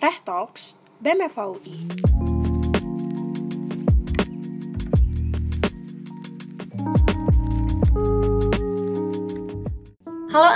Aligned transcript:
Reh 0.00 0.16
Talks, 0.24 0.80
BEM. 1.04 1.20
Halo 1.20 1.60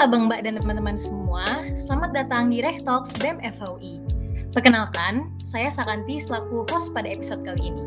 Abang 0.00 0.32
Mbak 0.32 0.48
dan 0.48 0.56
teman-teman 0.56 0.96
semua, 0.96 1.68
selamat 1.76 2.16
datang 2.16 2.48
di 2.48 2.64
Reh 2.64 2.80
Talks 2.88 3.12
BEM. 3.20 3.36
Perkenalkan, 4.56 5.28
saya 5.44 5.68
Sakanti 5.68 6.24
selaku 6.24 6.64
host 6.72 6.96
pada 6.96 7.12
episode 7.12 7.44
kali 7.44 7.68
ini. 7.68 7.84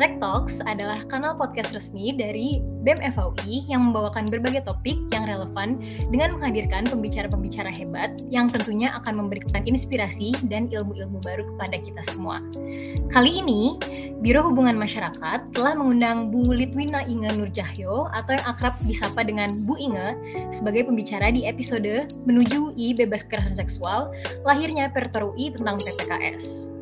Rek 0.00 0.24
Talks 0.24 0.64
adalah 0.64 1.04
kanal 1.12 1.36
podcast 1.36 1.76
resmi 1.76 2.16
dari 2.16 2.64
BEM 2.80 3.04
FAUI 3.12 3.68
yang 3.68 3.92
membawakan 3.92 4.24
berbagai 4.24 4.64
topik 4.64 4.96
yang 5.12 5.28
relevan 5.28 5.76
dengan 6.08 6.40
menghadirkan 6.40 6.88
pembicara-pembicara 6.88 7.68
hebat 7.68 8.16
yang 8.32 8.48
tentunya 8.48 8.88
akan 8.96 9.20
memberikan 9.20 9.60
inspirasi 9.68 10.32
dan 10.48 10.72
ilmu-ilmu 10.72 11.20
baru 11.20 11.44
kepada 11.54 11.76
kita 11.84 12.00
semua. 12.08 12.40
Kali 13.12 13.44
ini, 13.44 13.76
Biro 14.24 14.40
Hubungan 14.48 14.80
Masyarakat 14.80 15.52
telah 15.52 15.74
mengundang 15.76 16.32
Bu 16.32 16.48
Litwina 16.48 17.04
Inge 17.04 17.28
Nurjahyo 17.36 18.08
atau 18.16 18.40
yang 18.40 18.46
akrab 18.48 18.80
disapa 18.88 19.20
dengan 19.28 19.60
Bu 19.68 19.76
Inge 19.76 20.16
sebagai 20.56 20.88
pembicara 20.88 21.28
di 21.28 21.44
episode 21.44 22.08
Menuju 22.24 22.80
I 22.80 22.96
Bebas 22.96 23.28
Kekerasan 23.28 23.60
Seksual, 23.60 24.08
lahirnya 24.48 24.88
Perter 24.88 25.20
UI 25.20 25.52
tentang 25.52 25.76
PPKS. 25.84 26.72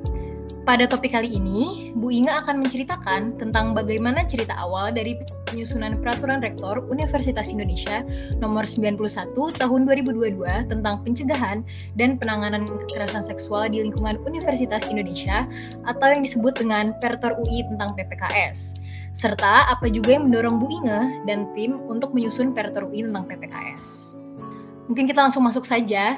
Pada 0.71 0.87
topik 0.87 1.19
kali 1.19 1.35
ini, 1.35 1.91
Bu 1.99 2.15
Inga 2.15 2.47
akan 2.47 2.63
menceritakan 2.63 3.43
tentang 3.43 3.75
bagaimana 3.75 4.23
cerita 4.23 4.55
awal 4.55 4.95
dari 4.95 5.19
penyusunan 5.51 5.99
Peraturan 5.99 6.47
Rektor 6.47 6.87
Universitas 6.87 7.51
Indonesia 7.51 8.07
Nomor 8.39 8.71
91 8.71 9.35
Tahun 9.35 9.81
2022 9.83 10.71
tentang 10.71 11.03
pencegahan 11.03 11.67
dan 11.99 12.23
penanganan 12.23 12.71
kekerasan 12.71 13.27
seksual 13.27 13.67
di 13.67 13.83
lingkungan 13.83 14.23
Universitas 14.23 14.87
Indonesia 14.87 15.43
atau 15.91 16.07
yang 16.07 16.23
disebut 16.23 16.55
dengan 16.63 16.95
Pertor 17.03 17.35
UI 17.43 17.67
tentang 17.67 17.99
PPKS. 17.99 18.79
Serta 19.11 19.67
apa 19.67 19.91
juga 19.91 20.23
yang 20.23 20.31
mendorong 20.31 20.63
Bu 20.63 20.71
Inga 20.71 21.27
dan 21.27 21.51
tim 21.59 21.83
untuk 21.91 22.15
menyusun 22.15 22.55
Pertor 22.55 22.87
UI 22.87 23.11
tentang 23.11 23.27
PPKS. 23.27 24.15
Mungkin 24.87 25.11
kita 25.11 25.19
langsung 25.19 25.43
masuk 25.43 25.67
saja 25.67 26.15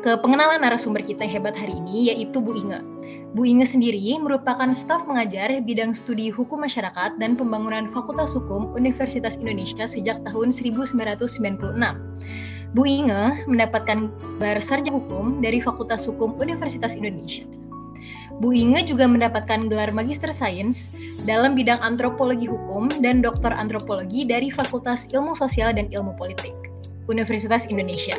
ke 0.00 0.16
pengenalan 0.24 0.64
narasumber 0.64 1.04
kita 1.04 1.28
yang 1.28 1.44
hebat 1.44 1.52
hari 1.52 1.76
ini 1.76 2.08
yaitu 2.08 2.40
Bu 2.40 2.56
Inge. 2.56 2.80
Bu 3.30 3.46
Inge 3.46 3.62
sendiri 3.62 4.18
merupakan 4.18 4.74
staf 4.74 5.06
mengajar 5.06 5.62
bidang 5.62 5.94
studi 5.94 6.34
hukum 6.34 6.66
masyarakat 6.66 7.14
dan 7.22 7.38
pembangunan 7.38 7.86
Fakultas 7.86 8.34
Hukum 8.34 8.74
Universitas 8.74 9.38
Indonesia 9.38 9.86
sejak 9.86 10.18
tahun 10.26 10.50
1996. 10.50 10.98
Bu 12.74 12.82
Inge 12.86 13.46
mendapatkan 13.46 14.10
gelar 14.38 14.58
sarjana 14.58 14.98
hukum 14.98 15.38
dari 15.38 15.62
Fakultas 15.62 16.10
Hukum 16.10 16.34
Universitas 16.42 16.98
Indonesia. 16.98 17.46
Bu 18.40 18.50
Inge 18.50 18.82
juga 18.88 19.04
mendapatkan 19.04 19.68
gelar 19.68 19.94
Magister 19.94 20.32
Sains 20.34 20.90
dalam 21.28 21.52
bidang 21.52 21.78
antropologi 21.84 22.48
hukum 22.48 22.88
dan 22.98 23.22
doktor 23.22 23.52
antropologi 23.54 24.26
dari 24.26 24.48
Fakultas 24.48 25.06
Ilmu 25.12 25.38
Sosial 25.38 25.76
dan 25.76 25.92
Ilmu 25.92 26.18
Politik 26.18 26.56
Universitas 27.06 27.68
Indonesia. 27.68 28.16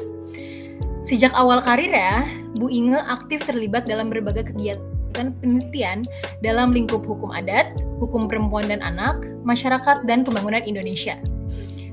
Sejak 1.01 1.33
awal 1.33 1.59
karir 1.65 1.89
ya, 1.89 2.25
Bu 2.61 2.69
Inge 2.69 3.01
aktif 3.09 3.41
terlibat 3.49 3.89
dalam 3.89 4.13
berbagai 4.13 4.53
kegiatan 4.53 5.35
penelitian 5.41 6.07
dalam 6.39 6.71
lingkup 6.71 7.03
hukum 7.03 7.33
adat, 7.35 7.73
hukum 7.99 8.31
perempuan 8.31 8.71
dan 8.71 8.79
anak, 8.79 9.19
masyarakat, 9.43 10.07
dan 10.07 10.23
pembangunan 10.23 10.63
Indonesia. 10.63 11.19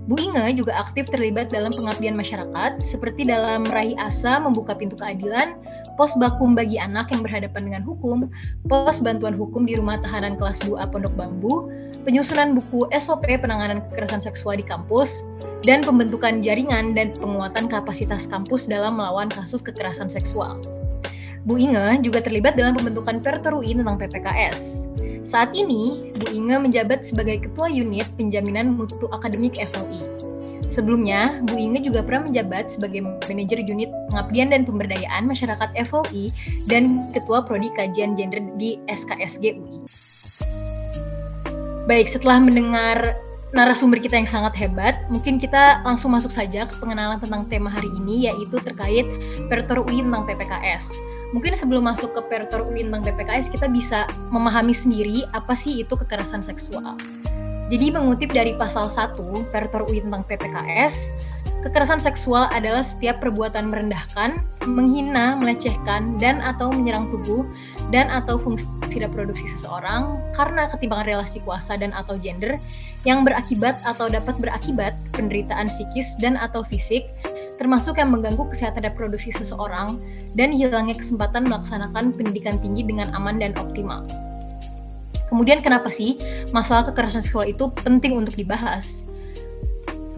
Bu 0.09 0.17
Inge 0.17 0.56
juga 0.56 0.73
aktif 0.73 1.12
terlibat 1.12 1.53
dalam 1.53 1.69
pengabdian 1.69 2.17
masyarakat, 2.17 2.81
seperti 2.81 3.28
dalam 3.28 3.69
meraih 3.69 3.92
asa 4.01 4.41
membuka 4.41 4.73
pintu 4.73 4.97
keadilan, 4.97 5.61
pos 6.01 6.17
bakum 6.17 6.56
bagi 6.56 6.81
anak 6.81 7.12
yang 7.12 7.20
berhadapan 7.20 7.69
dengan 7.69 7.83
hukum, 7.84 8.33
pos 8.73 9.05
bantuan 9.05 9.36
hukum 9.36 9.69
di 9.69 9.77
rumah 9.77 10.01
tahanan 10.01 10.41
kelas 10.41 10.64
2 10.64 10.81
Pondok 10.89 11.12
Bambu, 11.12 11.69
penyusunan 12.09 12.56
buku 12.56 12.89
SOP 12.97 13.29
penanganan 13.29 13.84
kekerasan 13.92 14.25
seksual 14.25 14.56
di 14.56 14.64
kampus, 14.64 15.29
dan 15.61 15.85
pembentukan 15.85 16.40
jaringan 16.40 16.96
dan 16.96 17.13
penguatan 17.13 17.69
kapasitas 17.69 18.25
kampus 18.25 18.64
dalam 18.64 18.96
melawan 18.96 19.29
kasus 19.29 19.61
kekerasan 19.61 20.08
seksual. 20.08 20.57
Bu 21.45 21.61
Inge 21.61 22.01
juga 22.01 22.25
terlibat 22.25 22.57
dalam 22.57 22.80
pembentukan 22.80 23.20
Perterui 23.20 23.77
tentang 23.77 24.01
PPKS. 24.01 24.89
Saat 25.27 25.55
ini, 25.55 26.14
Bu 26.14 26.30
Inge 26.30 26.58
menjabat 26.62 27.02
sebagai 27.02 27.42
Ketua 27.42 27.67
Unit 27.67 28.06
Penjaminan 28.14 28.79
Mutu 28.79 29.11
Akademik 29.11 29.58
FLI. 29.58 30.06
Sebelumnya, 30.68 31.40
Bu 31.48 31.56
Inge 31.56 31.80
juga 31.80 32.05
pernah 32.05 32.29
menjabat 32.29 32.68
sebagai 32.68 33.02
Manajer 33.27 33.64
Unit 33.64 33.89
Pengabdian 34.12 34.52
dan 34.52 34.68
Pemberdayaan 34.68 35.24
Masyarakat 35.24 35.74
FLI 35.89 36.30
dan 36.68 37.01
Ketua 37.17 37.42
Prodi 37.42 37.73
Kajian 37.73 38.14
Gender 38.14 38.45
di 38.61 38.77
SKSG 38.86 39.58
UI. 39.58 39.78
Baik, 41.89 42.07
setelah 42.12 42.36
mendengar 42.36 43.17
narasumber 43.57 43.96
kita 43.96 44.20
yang 44.20 44.28
sangat 44.28 44.52
hebat, 44.61 45.08
mungkin 45.08 45.40
kita 45.40 45.80
langsung 45.89 46.12
masuk 46.12 46.28
saja 46.28 46.68
ke 46.68 46.74
pengenalan 46.77 47.17
tentang 47.17 47.48
tema 47.48 47.73
hari 47.73 47.89
ini, 47.96 48.28
yaitu 48.28 48.61
terkait 48.61 49.08
Pertor 49.48 49.89
UI 49.89 50.05
tentang 50.05 50.28
PPKS 50.28 50.92
mungkin 51.33 51.52
sebelum 51.52 51.84
masuk 51.84 52.16
ke 52.16 52.20
Pertor 52.28 52.64
UI 52.68 52.89
tentang 52.89 53.05
PPKS 53.05 53.52
kita 53.52 53.68
bisa 53.68 54.08
memahami 54.33 54.72
sendiri 54.72 55.28
apa 55.36 55.52
sih 55.52 55.84
itu 55.84 55.92
kekerasan 55.92 56.40
seksual. 56.40 56.96
Jadi 57.68 57.92
mengutip 57.92 58.33
dari 58.33 58.56
pasal 58.56 58.89
1 58.89 59.20
Pertor 59.52 59.84
UI 59.84 60.00
tentang 60.00 60.24
PPKS, 60.24 61.12
kekerasan 61.61 62.00
seksual 62.00 62.48
adalah 62.48 62.80
setiap 62.80 63.20
perbuatan 63.20 63.68
merendahkan, 63.68 64.40
menghina, 64.64 65.36
melecehkan, 65.36 66.16
dan 66.16 66.40
atau 66.40 66.72
menyerang 66.72 67.12
tubuh 67.12 67.45
dan 67.92 68.08
atau 68.08 68.40
fungsi 68.40 68.64
reproduksi 68.96 69.45
seseorang 69.52 70.16
karena 70.33 70.64
ketimpangan 70.72 71.05
relasi 71.12 71.45
kuasa 71.45 71.77
dan 71.77 71.92
atau 71.92 72.16
gender 72.16 72.56
yang 73.05 73.20
berakibat 73.20 73.77
atau 73.84 74.08
dapat 74.08 74.40
berakibat 74.40 74.96
penderitaan 75.12 75.68
psikis 75.68 76.16
dan 76.24 76.40
atau 76.40 76.64
fisik 76.64 77.05
termasuk 77.58 77.98
yang 77.98 78.14
mengganggu 78.14 78.46
kesehatan 78.48 78.86
reproduksi 78.86 79.35
seseorang 79.35 79.98
dan 80.39 80.55
hilangnya 80.55 80.95
kesempatan 80.95 81.51
melaksanakan 81.51 82.14
pendidikan 82.14 82.57
tinggi 82.63 82.86
dengan 82.86 83.11
aman 83.13 83.42
dan 83.42 83.52
optimal. 83.58 84.07
Kemudian 85.29 85.61
kenapa 85.61 85.92
sih 85.92 86.17
masalah 86.57 86.89
kekerasan 86.89 87.20
seksual 87.20 87.51
itu 87.51 87.69
penting 87.85 88.17
untuk 88.17 88.39
dibahas? 88.39 89.05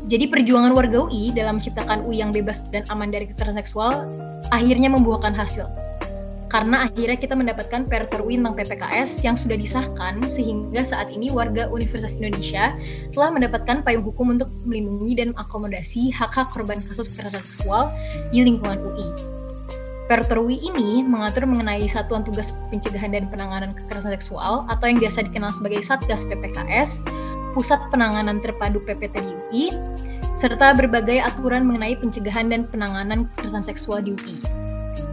Jadi 0.06 0.30
perjuangan 0.30 0.76
warga 0.76 1.06
UI 1.08 1.34
dalam 1.34 1.58
menciptakan 1.58 2.06
UI 2.06 2.22
yang 2.22 2.30
bebas 2.30 2.62
dan 2.70 2.86
aman 2.92 3.10
dari 3.10 3.26
kekerasan 3.26 3.58
seksual 3.58 4.06
akhirnya 4.54 4.90
membuahkan 4.90 5.34
hasil 5.34 5.66
karena 6.50 6.90
akhirnya 6.90 7.14
kita 7.14 7.38
mendapatkan 7.38 7.86
Perter 7.86 8.20
UI 8.26 8.42
tentang 8.42 8.58
PPKS 8.58 9.22
yang 9.22 9.38
sudah 9.38 9.54
disahkan 9.54 10.26
sehingga 10.26 10.82
saat 10.82 11.06
ini 11.14 11.30
warga 11.30 11.70
Universitas 11.70 12.18
Indonesia 12.18 12.74
telah 13.14 13.30
mendapatkan 13.30 13.86
payung 13.86 14.02
hukum 14.02 14.34
untuk 14.34 14.50
melindungi 14.66 15.14
dan 15.14 15.30
akomodasi 15.38 16.10
hak-hak 16.10 16.50
korban 16.50 16.82
kasus 16.82 17.06
kekerasan 17.14 17.46
seksual 17.46 17.94
di 18.34 18.42
lingkungan 18.42 18.82
UI. 18.82 19.08
Perter 20.10 20.42
UI 20.42 20.58
ini 20.58 21.06
mengatur 21.06 21.46
mengenai 21.46 21.86
Satuan 21.86 22.26
Tugas 22.26 22.50
Pencegahan 22.74 23.14
dan 23.14 23.30
Penanganan 23.30 23.78
Kekerasan 23.78 24.10
Seksual 24.18 24.66
atau 24.66 24.90
yang 24.90 24.98
biasa 24.98 25.30
dikenal 25.30 25.54
sebagai 25.54 25.86
Satgas 25.86 26.26
PPKS, 26.26 27.06
Pusat 27.54 27.94
Penanganan 27.94 28.42
Terpadu 28.42 28.82
PPT 28.82 29.22
di 29.22 29.30
UI, 29.38 29.64
serta 30.34 30.74
berbagai 30.74 31.22
aturan 31.22 31.62
mengenai 31.62 31.94
pencegahan 31.94 32.50
dan 32.50 32.66
penanganan 32.74 33.30
kekerasan 33.38 33.62
seksual 33.62 34.02
di 34.02 34.18
UI. 34.18 34.42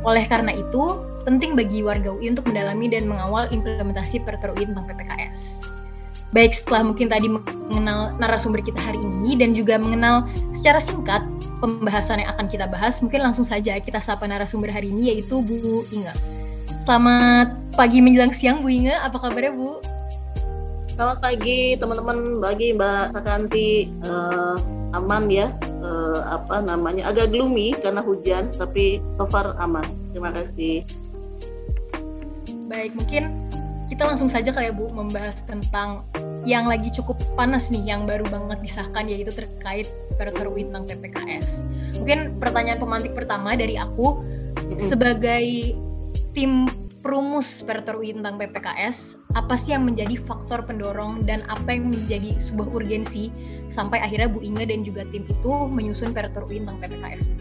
Oleh 0.01 0.25
karena 0.25 0.57
itu, 0.57 0.97
penting 1.27 1.59
bagi 1.59 1.83
warga 1.83 2.15
UI 2.15 2.31
untuk 2.31 2.47
mendalami 2.47 2.87
dan 2.87 3.03
mengawal 3.03 3.51
implementasi 3.51 4.23
Perter 4.23 4.55
UI 4.55 4.71
tentang 4.71 4.87
PPKS. 4.87 5.59
Baik, 6.31 6.55
setelah 6.55 6.87
mungkin 6.87 7.11
tadi 7.11 7.27
mengenal 7.27 8.15
narasumber 8.15 8.63
kita 8.63 8.79
hari 8.79 8.99
ini 8.99 9.35
dan 9.35 9.51
juga 9.51 9.75
mengenal 9.75 10.23
secara 10.55 10.79
singkat 10.79 11.19
pembahasan 11.59 12.23
yang 12.23 12.31
akan 12.35 12.47
kita 12.47 12.67
bahas, 12.71 13.03
mungkin 13.03 13.27
langsung 13.27 13.43
saja 13.43 13.75
kita 13.79 13.99
sapa 13.99 14.23
narasumber 14.23 14.71
hari 14.71 14.87
ini 14.87 15.11
yaitu 15.11 15.43
Bu 15.43 15.83
Inga. 15.91 16.15
Selamat 16.87 17.59
pagi 17.75 17.99
menjelang 17.99 18.31
siang 18.31 18.63
Bu 18.63 18.71
Inga, 18.71 19.03
apa 19.03 19.19
kabarnya 19.19 19.51
Bu? 19.51 19.83
Selamat 20.95 21.19
pagi 21.19 21.75
teman-teman, 21.75 22.39
bagi 22.39 22.71
Mbak 22.71 23.15
Sakanti 23.15 23.91
uh, 24.03 24.59
aman 24.95 25.27
ya, 25.27 25.51
uh, 25.83 26.39
apa 26.39 26.63
namanya 26.63 27.07
agak 27.11 27.31
gloomy 27.35 27.75
karena 27.83 27.99
hujan, 27.99 28.51
tapi 28.55 29.03
so 29.19 29.27
far 29.27 29.55
aman. 29.59 29.87
Terima 30.11 30.31
kasih. 30.33 30.83
Baik, 32.67 32.99
mungkin 32.99 33.47
kita 33.87 34.03
langsung 34.03 34.27
saja 34.27 34.51
kali 34.51 34.67
ya 34.67 34.73
Bu 34.75 34.91
membahas 34.91 35.39
tentang 35.47 36.03
yang 36.43 36.67
lagi 36.67 36.91
cukup 36.91 37.15
panas 37.39 37.71
nih, 37.71 37.87
yang 37.87 38.03
baru 38.03 38.27
banget 38.27 38.59
disahkan 38.59 39.07
yaitu 39.07 39.31
terkait 39.31 39.87
peraturan 40.19 40.71
tentang 40.71 40.83
PPKS. 40.91 41.63
Mungkin 41.95 42.35
pertanyaan 42.43 42.83
pemantik 42.83 43.15
pertama 43.15 43.55
dari 43.55 43.79
aku 43.79 44.19
sebagai 44.75 45.75
tim 46.35 46.67
perumus 46.99 47.63
peraturan 47.63 48.19
tentang 48.19 48.35
PPKS, 48.35 49.15
apa 49.39 49.55
sih 49.55 49.71
yang 49.71 49.87
menjadi 49.87 50.19
faktor 50.19 50.59
pendorong 50.67 51.23
dan 51.23 51.47
apa 51.47 51.71
yang 51.71 51.87
menjadi 51.87 52.35
sebuah 52.35 52.67
urgensi 52.83 53.31
sampai 53.71 54.03
akhirnya 54.03 54.27
Bu 54.27 54.43
Inge 54.43 54.67
dan 54.67 54.83
juga 54.83 55.07
tim 55.07 55.23
itu 55.23 55.51
menyusun 55.71 56.11
peraturan 56.11 56.67
tentang 56.67 56.83
PPKS? 56.83 57.31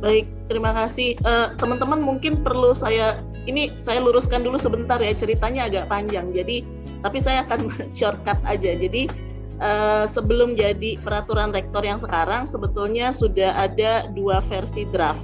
Baik, 0.00 0.26
terima 0.48 0.72
kasih. 0.74 1.14
Uh, 1.22 1.52
teman-teman 1.60 2.00
mungkin 2.00 2.40
perlu 2.40 2.72
saya 2.72 3.20
ini 3.48 3.72
saya 3.80 4.04
luruskan 4.04 4.44
dulu 4.44 4.60
sebentar 4.60 5.00
ya 5.00 5.16
ceritanya 5.16 5.70
agak 5.70 5.88
panjang. 5.88 6.32
Jadi 6.34 6.66
tapi 7.00 7.18
saya 7.22 7.46
akan 7.48 7.72
shortcut 7.98 8.36
aja. 8.44 8.76
Jadi 8.76 9.08
uh, 9.62 10.04
sebelum 10.04 10.58
jadi 10.58 11.00
peraturan 11.00 11.54
rektor 11.54 11.84
yang 11.84 12.00
sekarang 12.00 12.44
sebetulnya 12.44 13.14
sudah 13.14 13.56
ada 13.56 14.10
dua 14.12 14.44
versi 14.44 14.84
draft. 14.90 15.22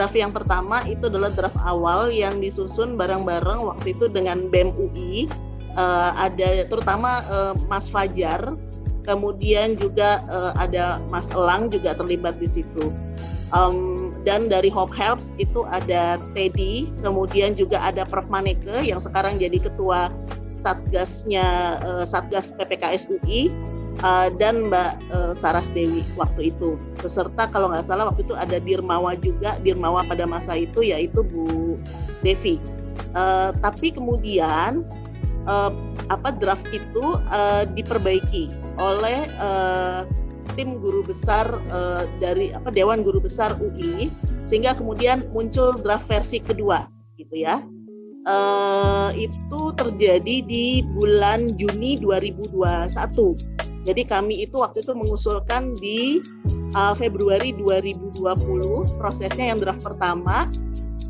Draft 0.00 0.16
yang 0.16 0.32
pertama 0.32 0.80
itu 0.88 1.12
adalah 1.12 1.28
draft 1.36 1.58
awal 1.68 2.08
yang 2.08 2.40
disusun 2.40 2.96
bareng-bareng 2.96 3.60
waktu 3.60 3.92
itu 3.92 4.08
dengan 4.08 4.48
BEM 4.48 4.72
UI. 4.72 5.28
Uh, 5.72 6.12
ada 6.16 6.68
terutama 6.68 7.24
uh, 7.32 7.56
Mas 7.68 7.88
Fajar, 7.88 8.56
kemudian 9.08 9.76
juga 9.76 10.20
uh, 10.28 10.52
ada 10.56 11.00
Mas 11.08 11.28
Elang 11.32 11.68
juga 11.72 11.96
terlibat 11.96 12.36
di 12.40 12.48
situ. 12.48 12.92
Um, 13.52 14.01
dan 14.22 14.46
dari 14.46 14.70
Hope 14.70 14.94
Helps 14.94 15.34
itu 15.42 15.66
ada 15.66 16.18
Teddy, 16.34 16.90
kemudian 17.02 17.58
juga 17.58 17.82
ada 17.82 18.06
Prof. 18.06 18.30
Maneke 18.30 18.86
yang 18.86 19.02
sekarang 19.02 19.42
jadi 19.42 19.58
ketua 19.60 20.08
satgasnya 20.56 21.78
uh, 21.82 22.04
satgas 22.06 22.54
PPKS 22.54 23.10
UI 23.10 23.50
uh, 24.06 24.30
dan 24.38 24.70
Mbak 24.70 24.92
uh, 25.10 25.32
Saras 25.34 25.68
Dewi 25.74 26.06
waktu 26.14 26.54
itu. 26.54 26.78
Beserta 27.02 27.50
kalau 27.50 27.74
nggak 27.74 27.84
salah 27.84 28.08
waktu 28.08 28.24
itu 28.24 28.32
ada 28.38 28.62
Dirmawa 28.62 29.18
juga 29.18 29.58
Dirmawa 29.60 30.06
pada 30.06 30.24
masa 30.24 30.56
itu 30.56 30.80
yaitu 30.86 31.20
Bu 31.26 31.76
Devi. 32.24 32.62
Uh, 33.12 33.52
tapi 33.60 33.92
kemudian 33.92 34.86
uh, 35.44 35.72
apa 36.08 36.32
draft 36.32 36.64
itu 36.72 37.20
uh, 37.28 37.68
diperbaiki 37.76 38.48
oleh 38.80 39.28
uh, 39.36 40.08
tim 40.58 40.78
guru 40.82 41.06
besar 41.06 41.48
uh, 41.72 42.04
dari 42.18 42.50
apa 42.52 42.68
Dewan 42.68 43.06
Guru 43.06 43.22
Besar 43.22 43.56
UI 43.58 44.10
sehingga 44.44 44.76
kemudian 44.76 45.26
muncul 45.30 45.78
draft 45.80 46.10
versi 46.10 46.42
kedua 46.42 46.86
gitu 47.16 47.46
ya 47.46 47.62
uh, 48.26 49.10
itu 49.14 49.60
terjadi 49.74 50.36
di 50.44 50.82
bulan 50.94 51.54
Juni 51.58 51.98
2021. 51.98 52.86
Jadi 53.82 54.02
kami 54.06 54.46
itu 54.46 54.62
waktu 54.62 54.78
itu 54.78 54.94
mengusulkan 54.94 55.74
di 55.82 56.22
uh, 56.78 56.94
Februari 56.94 57.50
2020 57.58 58.22
prosesnya 58.98 59.50
yang 59.50 59.58
draft 59.58 59.82
pertama 59.82 60.46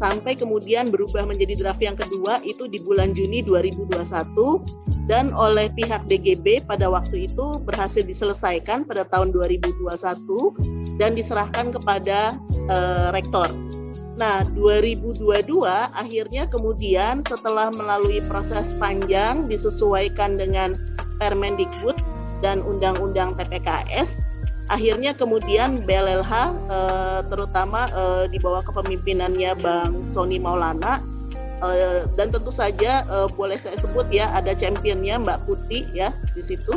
sampai 0.02 0.34
kemudian 0.34 0.90
berubah 0.90 1.22
menjadi 1.22 1.54
draft 1.62 1.78
yang 1.78 1.94
kedua 1.94 2.42
itu 2.42 2.66
di 2.66 2.82
bulan 2.82 3.14
Juni 3.14 3.46
2021 3.46 5.06
dan 5.06 5.30
oleh 5.38 5.70
pihak 5.78 6.10
DGB 6.10 6.66
pada 6.66 6.90
waktu 6.90 7.30
itu 7.30 7.62
berhasil 7.62 8.02
diselesaikan 8.02 8.82
pada 8.82 9.06
tahun 9.14 9.30
2021 9.30 10.98
dan 10.98 11.14
diserahkan 11.14 11.70
kepada 11.70 12.34
uh, 12.66 13.14
rektor. 13.14 13.46
Nah, 14.18 14.44
2022 14.58 15.22
akhirnya 15.94 16.44
kemudian 16.50 17.24
setelah 17.24 17.70
melalui 17.72 18.20
proses 18.26 18.74
panjang 18.76 19.46
disesuaikan 19.46 20.36
dengan 20.36 20.76
Permendikbud 21.16 21.96
dan 22.42 22.60
Undang-Undang 22.66 23.38
TPKS, 23.38 24.26
akhirnya 24.72 25.12
kemudian 25.12 25.84
BLLH 25.84 26.32
eh, 26.72 27.20
terutama 27.28 27.86
eh, 27.92 28.24
di 28.32 28.40
bawah 28.40 28.64
kepemimpinannya 28.64 29.52
Bang 29.60 30.08
Sony 30.08 30.40
Maulana 30.40 31.04
eh, 31.60 32.08
dan 32.16 32.32
tentu 32.32 32.48
saja 32.48 33.04
eh, 33.04 33.28
boleh 33.36 33.60
saya 33.60 33.76
sebut 33.76 34.08
ya 34.08 34.32
ada 34.32 34.56
championnya 34.56 35.20
Mbak 35.20 35.44
Putih 35.44 35.84
ya 35.92 36.16
di 36.32 36.40
situ. 36.40 36.72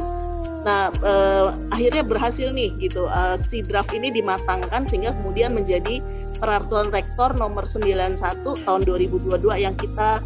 Nah, 0.67 0.91
eh, 0.91 1.47
akhirnya 1.71 2.03
berhasil 2.03 2.51
nih 2.51 2.75
gitu 2.83 3.07
eh, 3.07 3.39
si 3.39 3.63
draft 3.63 3.95
ini 3.95 4.11
dimatangkan 4.11 4.83
sehingga 4.91 5.15
kemudian 5.23 5.55
menjadi 5.55 6.03
peraturan 6.35 6.91
rektor 6.91 7.31
nomor 7.39 7.63
91 7.63 8.19
tahun 8.43 8.81
2022 8.83 9.39
yang 9.55 9.71
kita 9.79 10.19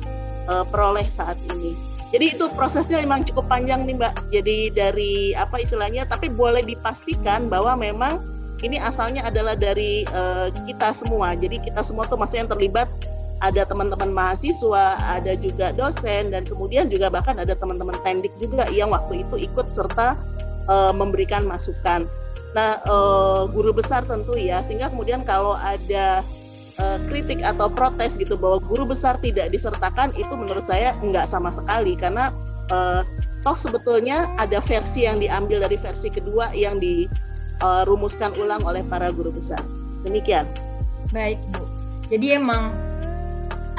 uh, 0.50 0.66
peroleh 0.66 1.06
saat 1.08 1.38
ini. 1.54 1.78
Jadi 2.10 2.26
itu 2.34 2.50
prosesnya 2.58 3.06
memang 3.06 3.22
cukup 3.22 3.46
panjang 3.46 3.86
nih 3.86 3.96
Mbak. 4.02 4.14
Jadi 4.34 4.58
dari 4.74 5.14
apa 5.38 5.62
istilahnya 5.62 6.10
tapi 6.10 6.30
boleh 6.30 6.66
dipastikan 6.66 7.46
bahwa 7.48 7.78
memang 7.78 8.26
ini 8.66 8.82
asalnya 8.82 9.24
adalah 9.24 9.54
dari 9.54 10.04
uh, 10.10 10.50
kita 10.66 10.92
semua. 10.92 11.38
Jadi 11.38 11.62
kita 11.62 11.86
semua 11.86 12.10
tuh 12.10 12.18
maksudnya 12.18 12.50
yang 12.50 12.52
terlibat 12.52 12.90
ada 13.40 13.64
teman-teman 13.64 14.12
mahasiswa, 14.12 15.00
ada 15.00 15.32
juga 15.40 15.72
dosen 15.72 16.36
dan 16.36 16.44
kemudian 16.44 16.92
juga 16.92 17.08
bahkan 17.08 17.40
ada 17.40 17.56
teman-teman 17.56 17.96
tendik 18.04 18.36
juga 18.36 18.68
yang 18.68 18.92
waktu 18.92 19.24
itu 19.24 19.48
ikut 19.48 19.72
serta 19.72 20.20
uh, 20.68 20.92
memberikan 20.92 21.48
masukan. 21.48 22.04
Nah, 22.52 22.82
uh, 22.90 23.46
guru 23.48 23.72
besar 23.72 24.04
tentu 24.10 24.36
ya, 24.36 24.60
sehingga 24.66 24.92
kemudian 24.92 25.24
kalau 25.24 25.56
ada 25.56 26.26
uh, 26.80 26.98
kritik 27.12 27.44
atau 27.44 27.68
protes 27.70 28.16
gitu 28.16 28.40
bahwa 28.40 28.64
guru 28.64 28.90
besar 28.90 29.20
tidak 29.22 29.52
disertakan 29.54 30.16
itu 30.16 30.32
menurut 30.34 30.66
saya 30.66 30.96
enggak 31.04 31.28
sama 31.30 31.54
sekali 31.54 31.94
karena 31.94 32.34
uh, 32.74 33.06
toh 33.44 33.56
sebetulnya 33.56 34.28
ada 34.42 34.60
versi 34.64 35.06
yang 35.06 35.20
diambil 35.20 35.64
dari 35.64 35.78
versi 35.80 36.12
kedua 36.12 36.52
yang 36.56 36.80
dirumuskan 36.82 38.36
uh, 38.36 38.42
ulang 38.42 38.64
oleh 38.66 38.84
para 38.88 39.12
guru 39.14 39.32
besar. 39.32 39.62
Demikian. 40.08 40.48
Baik, 41.12 41.40
Bu. 41.56 41.64
Jadi 42.10 42.36
emang 42.36 42.74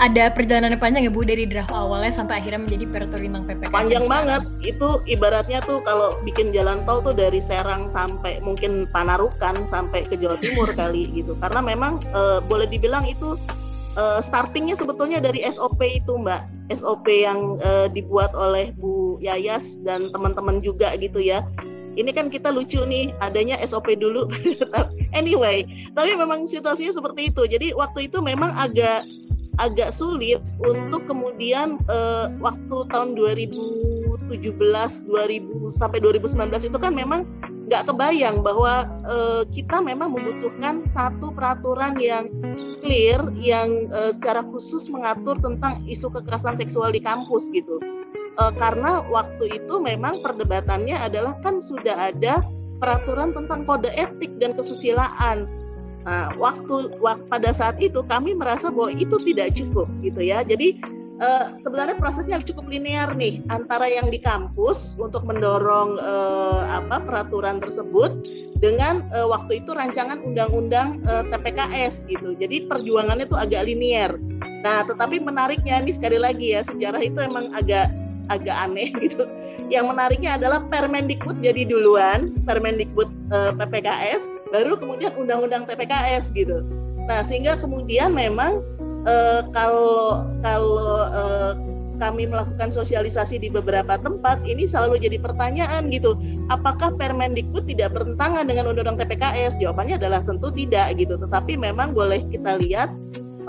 ada 0.00 0.32
perjalanan 0.32 0.80
panjang 0.80 1.04
ya 1.04 1.12
Bu 1.12 1.28
dari 1.28 1.44
draft 1.44 1.68
awalnya 1.68 2.08
sampai 2.08 2.40
akhirnya 2.40 2.64
menjadi 2.64 2.84
peraturan 2.88 3.36
tentang 3.36 3.44
PPKS. 3.52 3.70
Panjang 3.76 4.04
banget. 4.08 4.42
Itu 4.64 5.04
ibaratnya 5.04 5.60
tuh 5.68 5.84
kalau 5.84 6.16
bikin 6.24 6.56
jalan 6.56 6.82
tol 6.88 7.04
tuh 7.04 7.12
dari 7.12 7.38
Serang 7.38 7.86
sampai 7.92 8.40
mungkin 8.40 8.88
Panarukan 8.88 9.68
sampai 9.68 10.08
ke 10.08 10.16
Jawa 10.16 10.40
Timur 10.40 10.72
kali 10.80 11.04
gitu. 11.12 11.36
Karena 11.44 11.60
memang 11.60 12.00
e, 12.16 12.40
boleh 12.48 12.64
dibilang 12.64 13.04
itu 13.04 13.36
e, 14.00 14.24
startingnya 14.24 14.72
sebetulnya 14.72 15.20
dari 15.20 15.44
SOP 15.44 15.84
itu 15.84 16.16
Mbak. 16.16 16.72
SOP 16.80 17.04
yang 17.12 17.60
e, 17.60 17.92
dibuat 17.92 18.32
oleh 18.32 18.72
Bu 18.80 19.20
Yayas 19.20 19.84
dan 19.84 20.08
teman-teman 20.16 20.64
juga 20.64 20.96
gitu 20.96 21.20
ya 21.20 21.44
ini 21.98 22.14
kan 22.14 22.30
kita 22.30 22.54
lucu 22.54 22.80
nih 22.86 23.10
adanya 23.18 23.58
SOP 23.66 23.98
dulu 23.98 24.30
anyway 25.18 25.66
tapi 25.98 26.14
memang 26.14 26.46
situasinya 26.46 26.94
seperti 26.94 27.34
itu 27.34 27.42
jadi 27.50 27.74
waktu 27.74 28.06
itu 28.06 28.22
memang 28.22 28.54
agak 28.54 29.02
agak 29.60 29.92
sulit 29.92 30.40
untuk 30.64 31.04
kemudian 31.04 31.76
uh, 31.92 32.32
waktu 32.40 32.76
tahun 32.88 33.12
2017 33.12 34.32
2000 34.32 35.12
sampai 35.68 35.98
2019 36.00 36.72
itu 36.72 36.78
kan 36.80 36.96
memang 36.96 37.28
nggak 37.68 37.86
kebayang 37.86 38.42
bahwa 38.42 38.88
uh, 39.06 39.46
kita 39.52 39.78
memang 39.78 40.16
membutuhkan 40.16 40.82
satu 40.90 41.30
peraturan 41.30 41.94
yang 42.00 42.26
clear 42.82 43.20
yang 43.38 43.86
uh, 43.94 44.10
secara 44.10 44.42
khusus 44.48 44.90
mengatur 44.90 45.38
tentang 45.38 45.84
isu 45.86 46.10
kekerasan 46.10 46.58
seksual 46.58 46.90
di 46.90 46.98
kampus 46.98 47.52
gitu. 47.54 47.78
Uh, 48.40 48.50
karena 48.58 49.04
waktu 49.12 49.54
itu 49.54 49.78
memang 49.78 50.18
perdebatannya 50.24 50.98
adalah 50.98 51.36
kan 51.44 51.62
sudah 51.62 52.10
ada 52.10 52.42
peraturan 52.80 53.36
tentang 53.36 53.68
kode 53.68 53.92
etik 53.92 54.32
dan 54.40 54.56
kesusilaan 54.56 55.59
Nah, 56.08 56.32
waktu, 56.40 56.96
waktu 56.98 57.24
pada 57.28 57.50
saat 57.52 57.76
itu 57.76 58.00
kami 58.08 58.32
merasa 58.32 58.72
bahwa 58.72 58.96
itu 58.96 59.20
tidak 59.20 59.52
cukup 59.52 59.84
gitu 60.00 60.20
ya. 60.24 60.40
Jadi 60.40 60.80
uh, 61.20 61.44
sebenarnya 61.60 61.96
prosesnya 62.00 62.40
cukup 62.40 62.72
linear 62.72 63.12
nih 63.14 63.44
antara 63.52 63.86
yang 63.86 64.08
di 64.08 64.16
kampus 64.16 64.96
untuk 64.96 65.22
mendorong 65.28 66.00
uh, 66.00 66.64
apa 66.80 67.04
peraturan 67.04 67.60
tersebut 67.60 68.24
dengan 68.60 69.04
uh, 69.12 69.28
waktu 69.28 69.60
itu 69.60 69.76
rancangan 69.76 70.24
undang-undang 70.24 71.04
uh, 71.04 71.24
TPKS 71.28 72.08
gitu. 72.08 72.32
Jadi 72.36 72.64
perjuangannya 72.64 73.28
itu 73.28 73.36
agak 73.36 73.68
linear. 73.68 74.16
Nah, 74.64 74.84
tetapi 74.84 75.20
menariknya 75.20 75.80
nih 75.80 75.96
sekali 75.96 76.18
lagi 76.20 76.56
ya 76.56 76.64
sejarah 76.64 77.00
itu 77.00 77.16
emang 77.20 77.52
agak 77.56 77.92
agak 78.30 78.54
aneh 78.54 78.94
gitu. 79.04 79.26
Yang 79.68 79.90
menariknya 79.90 80.38
adalah 80.38 80.64
Permendikbud 80.70 81.42
jadi 81.42 81.66
duluan, 81.66 82.32
Permendikbud 82.46 83.10
eh, 83.34 83.52
PPKS, 83.58 84.30
baru 84.54 84.78
kemudian 84.78 85.12
Undang-Undang 85.18 85.66
TPKS 85.66 86.32
gitu. 86.32 86.62
Nah 87.10 87.26
sehingga 87.26 87.58
kemudian 87.58 88.14
memang 88.14 88.62
uh, 89.02 89.42
kalau 89.50 90.22
kalau 90.46 91.10
uh, 91.10 91.52
kami 92.00 92.24
melakukan 92.24 92.72
sosialisasi 92.72 93.36
di 93.36 93.52
beberapa 93.52 94.00
tempat, 94.00 94.40
ini 94.48 94.64
selalu 94.64 95.04
jadi 95.04 95.20
pertanyaan 95.20 95.92
gitu. 95.92 96.16
Apakah 96.48 96.96
Permendikbud 96.96 97.68
tidak 97.68 97.92
bertentangan 97.92 98.48
dengan 98.48 98.72
Undang-Undang 98.72 99.04
TPKS? 99.04 99.60
Jawabannya 99.60 100.00
adalah 100.00 100.24
tentu 100.24 100.48
tidak 100.48 100.96
gitu. 100.96 101.20
Tetapi 101.20 101.60
memang 101.60 101.92
boleh 101.92 102.24
kita 102.32 102.56
lihat 102.56 102.88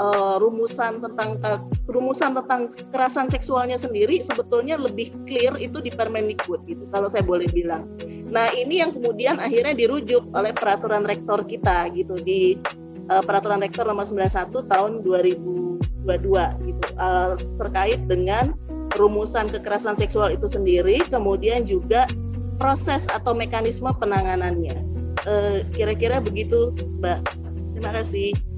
uh, 0.01 0.35
rumusan 0.41 0.99
tentang 0.99 1.37
uh, 1.45 1.61
rumusan 1.85 2.33
tentang 2.33 2.73
kekerasan 2.73 3.29
seksualnya 3.29 3.77
sendiri 3.77 4.17
sebetulnya 4.25 4.81
lebih 4.81 5.13
clear 5.29 5.53
itu 5.61 5.77
di 5.77 5.93
Permendikbud 5.93 6.65
gitu 6.65 6.83
kalau 6.89 7.05
saya 7.05 7.21
boleh 7.21 7.45
bilang. 7.53 7.85
Nah, 8.31 8.49
ini 8.55 8.81
yang 8.81 8.95
kemudian 8.95 9.37
akhirnya 9.37 9.75
dirujuk 9.75 10.23
oleh 10.33 10.55
peraturan 10.55 11.05
rektor 11.05 11.45
kita 11.45 11.91
gitu 11.93 12.17
di 12.17 12.57
uh, 13.13 13.21
peraturan 13.21 13.61
rektor 13.61 13.85
nomor 13.85 14.09
91 14.09 14.49
tahun 14.71 14.91
2022 15.05 16.09
gitu 16.65 16.83
uh, 16.97 17.37
terkait 17.61 18.01
dengan 18.09 18.57
rumusan 18.97 19.47
kekerasan 19.51 19.95
seksual 19.95 20.35
itu 20.35 20.47
sendiri 20.47 20.99
kemudian 21.07 21.63
juga 21.63 22.07
proses 22.57 23.07
atau 23.11 23.35
mekanisme 23.37 23.89
penanganannya. 23.97 24.89
Kira-kira 25.73 26.17
uh, 26.17 26.23
begitu, 26.23 26.73
Mbak. 27.01 27.19
Terima 27.77 27.91
kasih. 27.97 28.50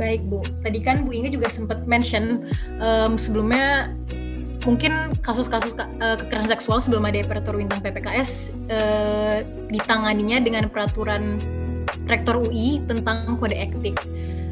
Baik 0.00 0.24
Bu, 0.28 0.40
tadi 0.64 0.80
kan 0.80 1.04
Bu 1.04 1.12
Inge 1.12 1.32
juga 1.36 1.52
sempat 1.52 1.84
mention 1.84 2.48
um, 2.80 3.20
sebelumnya 3.20 3.92
mungkin 4.62 5.12
kasus-kasus 5.26 5.74
uh, 5.74 6.16
kekerasan 6.16 6.48
seksual 6.48 6.78
sebelum 6.78 7.02
ada 7.04 7.26
peraturan 7.26 7.66
bintang 7.66 7.82
PPKS 7.82 8.54
uh, 8.70 9.42
ditanganinya 9.68 10.38
dengan 10.38 10.70
peraturan 10.70 11.42
rektor 12.06 12.38
UI 12.38 12.80
tentang 12.86 13.36
kode 13.38 13.54
etik. 13.54 13.98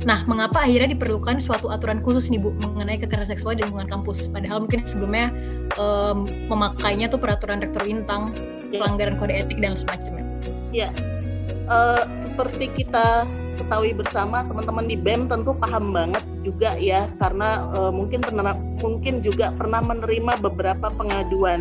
Nah, 0.09 0.25
mengapa 0.25 0.65
akhirnya 0.65 0.97
diperlukan 0.97 1.45
suatu 1.45 1.69
aturan 1.69 2.01
khusus 2.01 2.33
nih 2.33 2.41
Bu 2.41 2.57
mengenai 2.65 2.97
kekerasan 2.97 3.37
seksual 3.37 3.61
di 3.61 3.69
lingkungan 3.69 3.89
kampus? 3.89 4.33
Padahal 4.33 4.65
mungkin 4.65 4.81
sebelumnya 4.89 5.29
um, 5.77 6.25
memakainya 6.49 7.13
tuh 7.13 7.21
peraturan 7.21 7.61
rektor 7.61 7.85
Intang, 7.85 8.33
pelanggaran 8.73 9.21
kode 9.21 9.37
etik 9.37 9.61
dan 9.61 9.77
semacamnya. 9.77 10.25
Ya, 10.73 10.89
uh, 11.69 12.09
seperti 12.17 12.73
kita 12.73 13.29
ketahui 13.61 13.93
bersama 13.93 14.41
teman-teman 14.49 14.89
di 14.89 14.97
BEM 14.97 15.29
tentu 15.29 15.53
paham 15.53 15.93
banget 15.93 16.25
juga 16.41 16.75
ya 16.81 17.07
karena 17.21 17.69
uh, 17.77 17.93
mungkin 17.93 18.25
pernah 18.25 18.57
mungkin 18.81 19.21
juga 19.21 19.53
pernah 19.53 19.85
menerima 19.85 20.41
beberapa 20.41 20.89
pengaduan. 20.97 21.61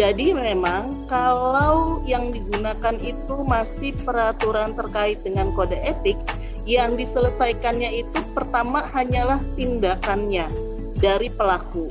Jadi 0.00 0.32
memang 0.32 1.04
kalau 1.10 2.00
yang 2.08 2.32
digunakan 2.32 2.96
itu 3.04 3.36
masih 3.44 3.92
peraturan 4.06 4.72
terkait 4.72 5.20
dengan 5.26 5.52
kode 5.52 5.76
etik, 5.84 6.16
yang 6.64 6.96
diselesaikannya 6.96 8.06
itu 8.06 8.20
pertama 8.32 8.86
hanyalah 8.94 9.42
tindakannya 9.58 10.48
dari 10.96 11.28
pelaku. 11.28 11.90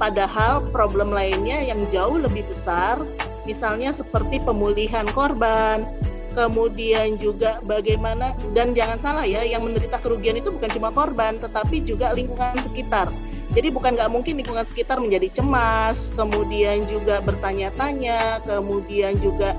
Padahal 0.00 0.66
problem 0.74 1.14
lainnya 1.14 1.62
yang 1.62 1.86
jauh 1.94 2.18
lebih 2.18 2.42
besar, 2.50 2.98
misalnya 3.46 3.94
seperti 3.94 4.42
pemulihan 4.42 5.06
korban, 5.14 5.86
kemudian 6.32 7.16
juga 7.20 7.62
bagaimana 7.64 8.36
dan 8.56 8.72
jangan 8.72 8.98
salah 8.98 9.24
ya, 9.24 9.44
yang 9.44 9.64
menderita 9.64 10.00
kerugian 10.00 10.36
itu 10.40 10.52
bukan 10.52 10.70
cuma 10.72 10.90
korban, 10.92 11.38
tetapi 11.38 11.84
juga 11.84 12.12
lingkungan 12.12 12.58
sekitar. 12.60 13.12
Jadi 13.52 13.68
bukan 13.68 14.00
nggak 14.00 14.08
mungkin 14.08 14.40
lingkungan 14.40 14.64
sekitar 14.64 14.96
menjadi 14.96 15.28
cemas, 15.36 16.08
kemudian 16.16 16.88
juga 16.88 17.20
bertanya-tanya, 17.20 18.40
kemudian 18.48 19.20
juga 19.20 19.52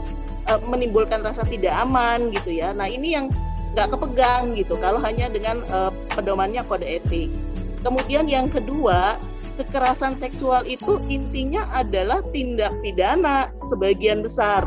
e, 0.49 0.53
menimbulkan 0.65 1.21
rasa 1.21 1.45
tidak 1.45 1.77
aman 1.77 2.33
gitu 2.33 2.57
ya. 2.57 2.73
Nah 2.73 2.89
ini 2.89 3.13
yang 3.13 3.29
nggak 3.73 3.89
kepegang 3.93 4.53
gitu 4.53 4.77
kalau 4.77 5.01
hanya 5.01 5.29
dengan 5.33 5.65
uh, 5.73 5.89
pedomannya 6.13 6.61
kode 6.69 6.85
etik. 6.85 7.33
Kemudian 7.81 8.29
yang 8.29 8.47
kedua, 8.47 9.17
kekerasan 9.57 10.15
seksual 10.15 10.63
itu 10.63 11.01
intinya 11.09 11.65
adalah 11.73 12.21
tindak 12.31 12.71
pidana 12.85 13.49
sebagian 13.67 14.21
besar. 14.23 14.63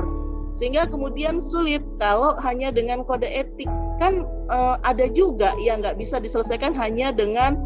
Sehingga 0.56 0.88
kemudian 0.88 1.36
sulit 1.36 1.84
kalau 2.00 2.32
hanya 2.40 2.72
dengan 2.72 3.04
kode 3.04 3.28
etik. 3.28 3.68
Kan 4.00 4.24
uh, 4.48 4.80
ada 4.84 5.08
juga 5.12 5.52
yang 5.60 5.84
nggak 5.84 6.00
bisa 6.00 6.16
diselesaikan 6.16 6.72
hanya 6.72 7.12
dengan 7.12 7.60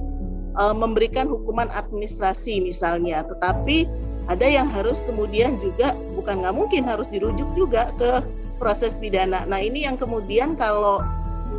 uh, 0.59 0.75
memberikan 0.75 1.31
hukuman 1.31 1.71
administrasi 1.71 2.59
misalnya. 2.67 3.23
Tetapi 3.23 3.87
ada 4.27 4.47
yang 4.47 4.67
harus 4.67 5.07
kemudian 5.07 5.59
juga 5.63 5.95
bukan 6.19 6.43
nggak 6.43 6.55
mungkin 6.55 6.83
harus 6.87 7.07
dirujuk 7.11 7.47
juga 7.55 7.95
ke 7.95 8.27
proses 8.59 8.99
pidana. 8.99 9.47
Nah 9.47 9.63
ini 9.63 9.87
yang 9.87 9.95
kemudian 9.95 10.59
kalau 10.59 11.03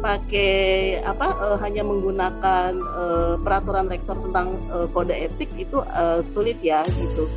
pakai 0.04 1.00
apa 1.04 1.36
uh, 1.40 1.58
hanya 1.60 1.84
menggunakan 1.84 2.76
peraturan 3.44 3.88
rektor 3.88 4.20
tentang 4.20 4.56
kode 4.92 5.16
etik 5.16 5.52
itu 5.56 5.84
sulit 6.24 6.60
ya 6.64 6.84
gitu. 6.92 7.28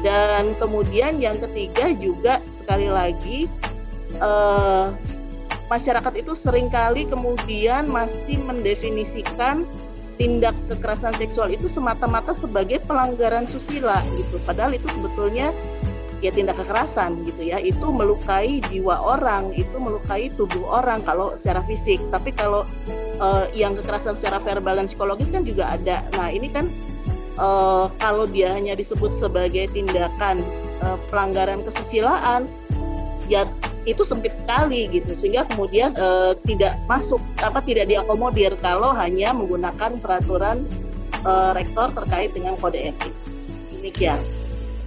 Dan 0.00 0.54
kemudian 0.62 1.18
yang 1.18 1.42
ketiga 1.42 1.90
juga 1.96 2.38
sekali 2.54 2.86
lagi 2.86 3.50
uh, 4.22 4.94
masyarakat 5.68 6.14
itu 6.16 6.32
sering 6.32 6.70
kali 6.72 7.04
kemudian 7.04 7.90
masih 7.90 8.40
mendefinisikan 8.40 9.66
tindak 10.18 10.56
kekerasan 10.66 11.14
seksual 11.14 11.48
itu 11.48 11.70
semata-mata 11.70 12.34
sebagai 12.34 12.82
pelanggaran 12.84 13.46
susila 13.46 14.02
gitu. 14.18 14.42
Padahal 14.42 14.74
itu 14.74 14.90
sebetulnya 14.90 15.54
ya 16.18 16.34
tindak 16.34 16.58
kekerasan 16.58 17.22
gitu 17.22 17.54
ya. 17.54 17.62
Itu 17.62 17.94
melukai 17.94 18.58
jiwa 18.66 18.98
orang 18.98 19.54
itu 19.54 19.78
melukai 19.78 20.34
tubuh 20.34 20.66
orang 20.82 21.06
kalau 21.06 21.38
secara 21.38 21.62
fisik. 21.70 22.02
Tapi 22.10 22.34
kalau 22.34 22.66
uh, 23.22 23.46
yang 23.54 23.78
kekerasan 23.78 24.18
secara 24.18 24.42
verbal 24.42 24.78
dan 24.82 24.90
psikologis 24.90 25.30
kan 25.30 25.46
juga 25.46 25.78
ada. 25.78 26.02
Nah 26.18 26.28
ini 26.34 26.50
kan 26.50 26.66
uh, 27.38 27.86
kalau 28.02 28.26
dia 28.28 28.52
hanya 28.52 28.74
disebut 28.74 29.14
sebagai 29.14 29.70
tindakan 29.72 30.44
uh, 30.84 30.98
pelanggaran 31.08 31.62
kesusilaan 31.64 32.50
ya 33.30 33.46
itu 33.88 34.04
sempit 34.04 34.36
sekali 34.36 34.88
gitu 34.92 35.16
sehingga 35.16 35.48
kemudian 35.48 35.96
uh, 35.96 36.36
tidak 36.44 36.76
masuk 36.90 37.20
apa 37.40 37.64
tidak 37.64 37.88
diakomodir 37.88 38.52
kalau 38.60 38.92
hanya 38.92 39.32
menggunakan 39.32 39.96
peraturan 40.00 40.68
uh, 41.24 41.56
rektor 41.56 41.88
terkait 41.96 42.32
dengan 42.36 42.56
kode 42.60 42.92
etik 42.92 43.14
demikian. 43.78 44.20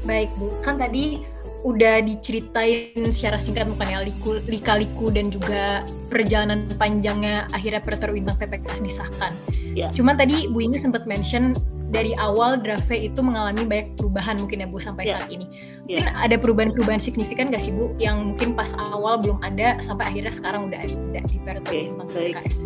Baik 0.05 0.29
Bu, 0.37 0.49
kan 0.65 0.81
tadi 0.81 1.21
udah 1.61 2.01
diceritain 2.01 3.13
secara 3.13 3.37
singkat 3.37 3.69
mengenai 3.69 4.09
liku, 4.09 4.41
lika-liku 4.49 5.13
dan 5.13 5.29
juga 5.29 5.85
perjalanan 6.09 6.65
panjangnya 6.81 7.45
akhirnya 7.53 7.85
peraturan 7.85 8.25
bintang 8.25 8.37
PPKS 8.41 8.81
disahkan. 8.81 9.37
Yeah. 9.77 9.93
Cuman 9.93 10.17
tadi 10.17 10.49
Bu 10.49 10.65
ini 10.65 10.81
sempat 10.81 11.05
mention 11.05 11.53
dari 11.91 12.15
awal 12.15 12.55
draft 12.57 12.87
itu 12.87 13.19
mengalami 13.19 13.67
banyak 13.67 13.99
perubahan 13.99 14.39
mungkin 14.39 14.63
ya 14.63 14.67
Bu 14.71 14.79
sampai 14.79 15.05
yeah. 15.05 15.19
saat 15.19 15.29
ini. 15.29 15.45
Mungkin 15.85 16.07
yeah. 16.07 16.23
ada 16.23 16.39
perubahan-perubahan 16.39 17.03
signifikan 17.03 17.51
nggak 17.51 17.67
sih 17.67 17.75
Bu 17.75 17.91
yang 17.99 18.33
mungkin 18.33 18.55
pas 18.55 18.71
awal 18.79 19.19
belum 19.19 19.43
ada 19.43 19.77
sampai 19.83 20.07
akhirnya 20.07 20.31
sekarang 20.31 20.71
udah 20.71 20.79
ada 20.79 20.95
di 21.27 21.37
peraturan 21.43 21.61
okay. 21.67 21.91
bintang 21.91 22.09
PPKS? 22.15 22.61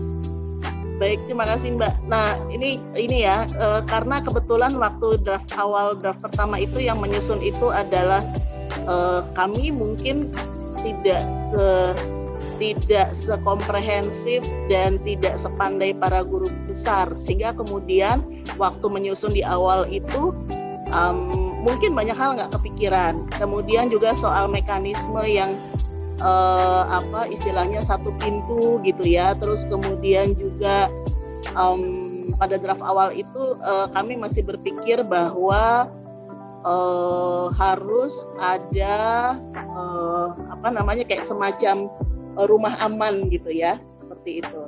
Baik, 0.95 1.19
terima 1.27 1.43
kasih 1.43 1.75
Mbak. 1.75 2.07
Nah, 2.07 2.39
ini 2.55 2.79
ini 2.95 3.27
ya, 3.27 3.43
e, 3.51 3.83
karena 3.83 4.23
kebetulan 4.23 4.79
waktu 4.79 5.19
draft 5.27 5.51
awal 5.59 5.91
draft 5.99 6.23
pertama 6.23 6.55
itu 6.55 6.79
yang 6.79 7.03
menyusun 7.03 7.43
itu 7.43 7.67
adalah 7.67 8.23
e, 8.71 8.95
kami 9.35 9.75
mungkin 9.75 10.31
tidak 10.79 11.35
se 11.35 11.91
tidak 12.57 13.11
sekomprehensif 13.13 14.41
dan 14.71 14.97
tidak 15.03 15.35
sepandai 15.39 15.93
para 15.95 16.23
guru 16.23 16.49
besar. 16.67 17.11
Sehingga 17.13 17.55
kemudian 17.55 18.23
waktu 18.59 18.85
menyusun 18.87 19.35
di 19.35 19.43
awal 19.45 19.85
itu 19.91 20.31
um, 20.91 21.53
mungkin 21.61 21.93
banyak 21.93 22.15
hal 22.15 22.35
nggak 22.39 22.53
kepikiran. 22.55 23.27
Kemudian 23.35 23.91
juga 23.91 24.15
soal 24.17 24.47
mekanisme 24.49 25.21
yang 25.23 25.57
uh, 26.23 26.87
apa 26.89 27.27
istilahnya 27.29 27.83
satu 27.83 28.11
pintu 28.19 28.79
gitu 28.83 29.03
ya. 29.03 29.35
Terus 29.37 29.67
kemudian 29.67 30.33
juga 30.35 30.89
um, 31.53 32.05
pada 32.41 32.57
draft 32.57 32.81
awal 32.81 33.13
itu 33.13 33.57
uh, 33.61 33.87
kami 33.93 34.17
masih 34.17 34.41
berpikir 34.41 35.05
bahwa 35.05 35.87
uh, 36.65 37.53
harus 37.53 38.25
ada 38.41 38.97
uh, 39.71 40.33
apa 40.49 40.73
namanya 40.73 41.05
kayak 41.05 41.23
semacam 41.23 41.87
rumah 42.43 42.75
aman 42.83 43.31
gitu 43.31 43.49
ya 43.51 43.79
seperti 44.03 44.43
itu. 44.43 44.61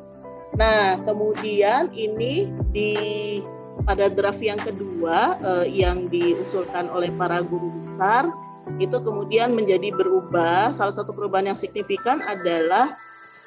Nah 0.56 0.98
kemudian 1.04 1.92
ini 1.92 2.48
di 2.72 2.94
pada 3.86 4.10
draft 4.10 4.42
yang 4.42 4.58
kedua 4.58 5.38
uh, 5.44 5.68
yang 5.68 6.10
diusulkan 6.10 6.90
oleh 6.90 7.14
para 7.14 7.46
guru 7.46 7.70
besar 7.84 8.32
itu 8.80 8.98
kemudian 9.00 9.56
menjadi 9.56 9.96
berubah. 9.96 10.76
Salah 10.76 10.92
satu 10.92 11.16
perubahan 11.16 11.56
yang 11.56 11.60
signifikan 11.60 12.20
adalah 12.28 13.00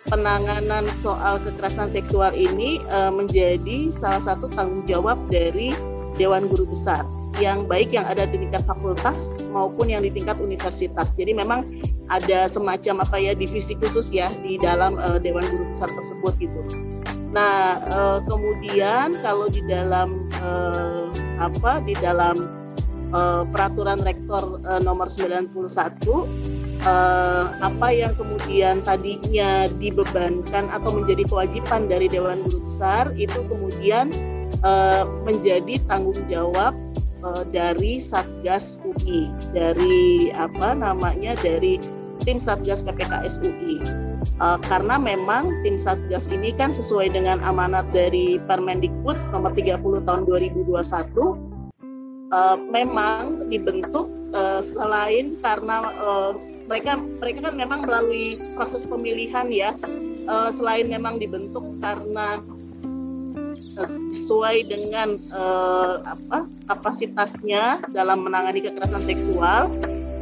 penanganan 0.09 0.89
soal 0.97 1.37
kekerasan 1.45 1.93
seksual 1.93 2.33
ini 2.33 2.81
e, 2.89 2.99
menjadi 3.12 3.93
salah 4.00 4.25
satu 4.25 4.49
tanggung 4.57 4.89
jawab 4.89 5.21
dari 5.29 5.77
Dewan 6.17 6.49
Guru 6.49 6.73
Besar 6.73 7.05
yang 7.39 7.69
baik 7.69 7.93
yang 7.93 8.09
ada 8.09 8.25
di 8.27 8.41
tingkat 8.41 8.65
fakultas 8.65 9.45
maupun 9.53 9.93
yang 9.93 10.03
di 10.03 10.11
tingkat 10.11 10.41
universitas. 10.41 11.12
Jadi 11.15 11.37
memang 11.37 11.69
ada 12.11 12.50
semacam 12.50 13.07
apa 13.07 13.17
ya 13.23 13.33
divisi 13.38 13.79
khusus 13.79 14.11
ya 14.11 14.35
di 14.43 14.59
dalam 14.59 14.99
e, 14.99 15.23
Dewan 15.23 15.47
Guru 15.47 15.64
Besar 15.71 15.88
tersebut 15.95 16.35
gitu. 16.43 16.61
Nah, 17.31 17.79
e, 17.87 18.00
kemudian 18.26 19.23
kalau 19.23 19.47
di 19.47 19.62
dalam 19.71 20.26
e, 20.35 20.50
apa 21.40 21.81
di 21.81 21.97
dalam 21.97 22.61
uh, 23.14 23.43
peraturan 23.50 24.02
rektor 24.02 24.61
uh, 24.67 24.81
nomor 24.83 25.11
91 25.11 25.50
uh, 26.11 26.25
apa 27.61 27.88
yang 27.90 28.12
kemudian 28.14 28.85
tadinya 28.85 29.67
dibebankan 29.81 30.71
atau 30.71 30.90
menjadi 30.95 31.26
kewajiban 31.26 31.90
dari 31.90 32.07
Dewan 32.07 32.47
Guru 32.47 32.67
Besar 32.67 33.11
itu 33.17 33.40
kemudian 33.50 34.12
uh, 34.62 35.05
menjadi 35.26 35.81
tanggung 35.90 36.21
jawab 36.31 36.76
uh, 37.25 37.43
dari 37.50 37.99
Satgas 37.99 38.79
UI 38.85 39.33
dari 39.57 40.31
apa 40.35 40.76
namanya 40.76 41.35
dari 41.40 41.81
tim 42.25 42.39
Satgas 42.39 42.85
PPKS 42.85 43.41
UI 43.41 43.81
uh, 44.41 44.59
karena 44.61 44.97
memang 44.97 45.53
tim 45.62 45.77
Satgas 45.81 46.29
ini 46.29 46.53
kan 46.57 46.73
sesuai 46.73 47.12
dengan 47.12 47.41
amanat 47.45 47.89
dari 47.93 48.41
Permendikbud 48.49 49.17
nomor 49.33 49.53
30 49.57 49.81
tahun 50.07 50.21
2021 50.29 50.71
uh, 52.33 52.57
memang 52.71 53.50
dibentuk 53.50 54.09
uh, 54.35 54.62
selain 54.62 55.37
karena 55.43 55.93
uh, 56.00 56.33
mereka 56.71 57.03
mereka 57.19 57.50
kan 57.50 57.55
memang 57.59 57.83
melalui 57.83 58.39
proses 58.55 58.87
pemilihan 58.87 59.50
ya. 59.50 59.75
Uh, 60.31 60.55
selain 60.55 60.87
memang 60.87 61.19
dibentuk 61.19 61.65
karena 61.83 62.39
sesuai 64.12 64.69
dengan 64.69 65.19
uh, 65.33 66.05
apa 66.05 66.47
kapasitasnya 66.69 67.83
dalam 67.91 68.23
menangani 68.23 68.62
kekerasan 68.62 69.03
seksual 69.09 69.73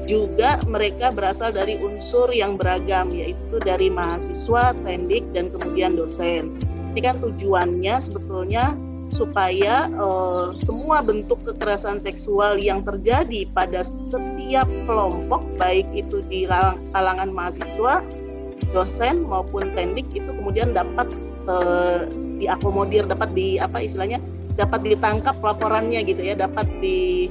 juga 0.09 0.57
mereka 0.65 1.13
berasal 1.13 1.53
dari 1.53 1.77
unsur 1.77 2.33
yang 2.33 2.57
beragam 2.57 3.13
yaitu 3.13 3.61
dari 3.61 3.93
mahasiswa, 3.93 4.73
tendik 4.83 5.23
dan 5.37 5.53
kemudian 5.53 6.01
dosen. 6.01 6.57
Ini 6.97 7.13
kan 7.13 7.21
tujuannya 7.21 8.01
sebetulnya 8.01 8.73
supaya 9.13 9.89
uh, 9.97 10.57
semua 10.65 11.05
bentuk 11.05 11.41
kekerasan 11.45 12.01
seksual 12.01 12.57
yang 12.61 12.85
terjadi 12.85 13.49
pada 13.53 13.85
setiap 13.85 14.69
kelompok 14.89 15.45
baik 15.61 15.85
itu 15.93 16.25
di 16.29 16.49
kalangan 16.97 17.29
mahasiswa, 17.29 18.05
dosen 18.73 19.29
maupun 19.29 19.73
tendik 19.77 20.09
itu 20.13 20.29
kemudian 20.29 20.73
dapat 20.73 21.09
uh, 21.49 22.09
diakomodir, 22.41 23.05
dapat 23.05 23.33
di 23.37 23.61
apa 23.61 23.85
istilahnya 23.85 24.21
dapat 24.61 24.85
ditangkap 24.85 25.37
laporannya 25.41 26.05
gitu 26.05 26.21
ya, 26.21 26.35
dapat 26.37 26.67
di 26.81 27.29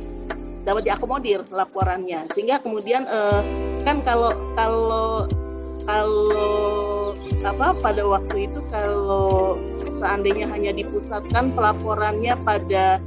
dapat 0.67 0.83
diakomodir 0.83 1.47
laporannya. 1.47 2.27
Sehingga 2.35 2.59
kemudian 2.59 3.07
uh, 3.07 3.39
kan 3.87 4.03
kalau 4.03 4.35
kalau 4.59 5.31
kalau 5.87 7.15
apa 7.47 7.71
pada 7.79 8.03
waktu 8.03 8.51
itu 8.51 8.59
kalau 8.67 9.55
seandainya 9.95 10.51
hanya 10.51 10.75
dipusatkan 10.75 11.55
pelaporannya 11.55 12.35
pada 12.43 12.99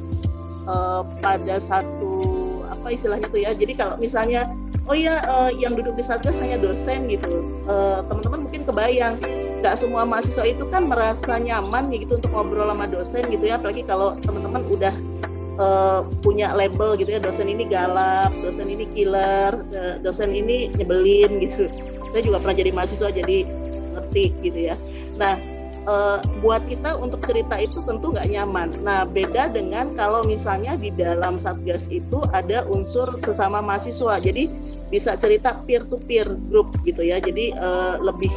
uh, 0.65 1.05
pada 1.21 1.61
satu 1.61 2.65
apa 2.73 2.97
istilahnya 2.97 3.29
tuh 3.29 3.45
ya. 3.45 3.53
Jadi 3.53 3.77
kalau 3.77 4.01
misalnya 4.01 4.49
oh 4.89 4.97
ya 4.97 5.21
uh, 5.29 5.53
yang 5.53 5.77
duduk 5.77 6.01
di 6.01 6.05
satgas 6.07 6.41
hanya 6.41 6.57
dosen 6.57 7.13
gitu. 7.13 7.45
Uh, 7.69 8.01
teman-teman 8.09 8.49
mungkin 8.49 8.65
kebayang 8.65 9.21
nggak 9.61 9.77
semua 9.77 10.09
mahasiswa 10.09 10.49
itu 10.49 10.65
kan 10.73 10.89
merasa 10.89 11.37
nyaman 11.37 11.93
gitu 11.93 12.17
untuk 12.17 12.33
ngobrol 12.33 12.73
sama 12.73 12.89
dosen 12.89 13.29
gitu 13.29 13.45
ya. 13.45 13.61
Apalagi 13.61 13.85
kalau 13.85 14.17
teman-teman 14.25 14.65
udah 14.73 14.95
uh, 15.61 16.03
punya 16.25 16.57
label 16.57 16.97
gitu 16.97 17.13
ya 17.13 17.21
dosen 17.21 17.47
ini 17.47 17.69
galak 17.69 18.33
dosen 18.41 18.67
ini 18.73 18.89
killer 18.97 19.61
dosen 20.01 20.33
ini 20.33 20.73
nyebelin 20.75 21.45
gitu 21.45 21.69
saya 22.11 22.23
juga 22.25 22.41
pernah 22.43 22.57
jadi 22.57 22.71
mahasiswa 22.73 23.13
jadi 23.13 23.45
ngerti 23.95 24.25
gitu 24.43 24.59
ya 24.73 24.75
nah 25.21 25.37
uh, 25.89 26.19
buat 26.43 26.65
kita 26.69 26.99
untuk 26.99 27.25
cerita 27.25 27.57
itu 27.57 27.81
tentu 27.87 28.13
nggak 28.13 28.29
nyaman. 28.29 28.75
Nah, 28.83 29.07
beda 29.07 29.53
dengan 29.53 29.95
kalau 29.95 30.27
misalnya 30.27 30.77
di 30.77 30.91
dalam 30.93 31.39
satgas 31.41 31.89
itu 31.89 32.25
ada 32.35 32.67
unsur 32.69 33.17
sesama 33.23 33.63
mahasiswa, 33.63 34.21
jadi 34.21 34.51
bisa 34.91 35.15
cerita 35.17 35.63
peer 35.65 35.87
to 35.87 36.03
peer 36.05 36.27
group 36.51 36.75
gitu 36.85 37.07
ya. 37.07 37.23
Jadi 37.23 37.55
uh, 37.57 38.01
lebih 38.03 38.33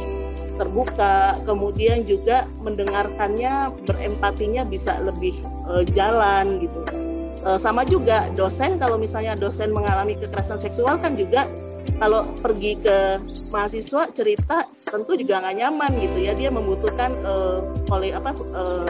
terbuka, 0.54 1.42
kemudian 1.42 2.06
juga 2.06 2.46
mendengarkannya, 2.62 3.74
berempatinya 3.90 4.62
bisa 4.62 5.02
lebih 5.02 5.34
uh, 5.66 5.82
jalan 5.82 6.62
gitu. 6.62 7.03
Uh, 7.44 7.60
sama 7.60 7.84
juga 7.84 8.32
dosen 8.32 8.80
kalau 8.80 8.96
misalnya 8.96 9.36
dosen 9.36 9.68
mengalami 9.68 10.16
kekerasan 10.16 10.56
seksual 10.56 10.96
kan 10.96 11.12
juga 11.12 11.44
kalau 12.00 12.24
pergi 12.40 12.80
ke 12.80 13.20
mahasiswa 13.52 14.08
cerita 14.16 14.64
tentu 14.88 15.12
juga 15.20 15.44
nggak 15.44 15.56
nyaman 15.60 15.92
gitu 16.00 16.18
ya. 16.24 16.32
Dia 16.32 16.48
membutuhkan 16.48 17.12
uh, 17.20 17.60
oleh 17.92 18.16
apa 18.16 18.32
uh, 18.56 18.88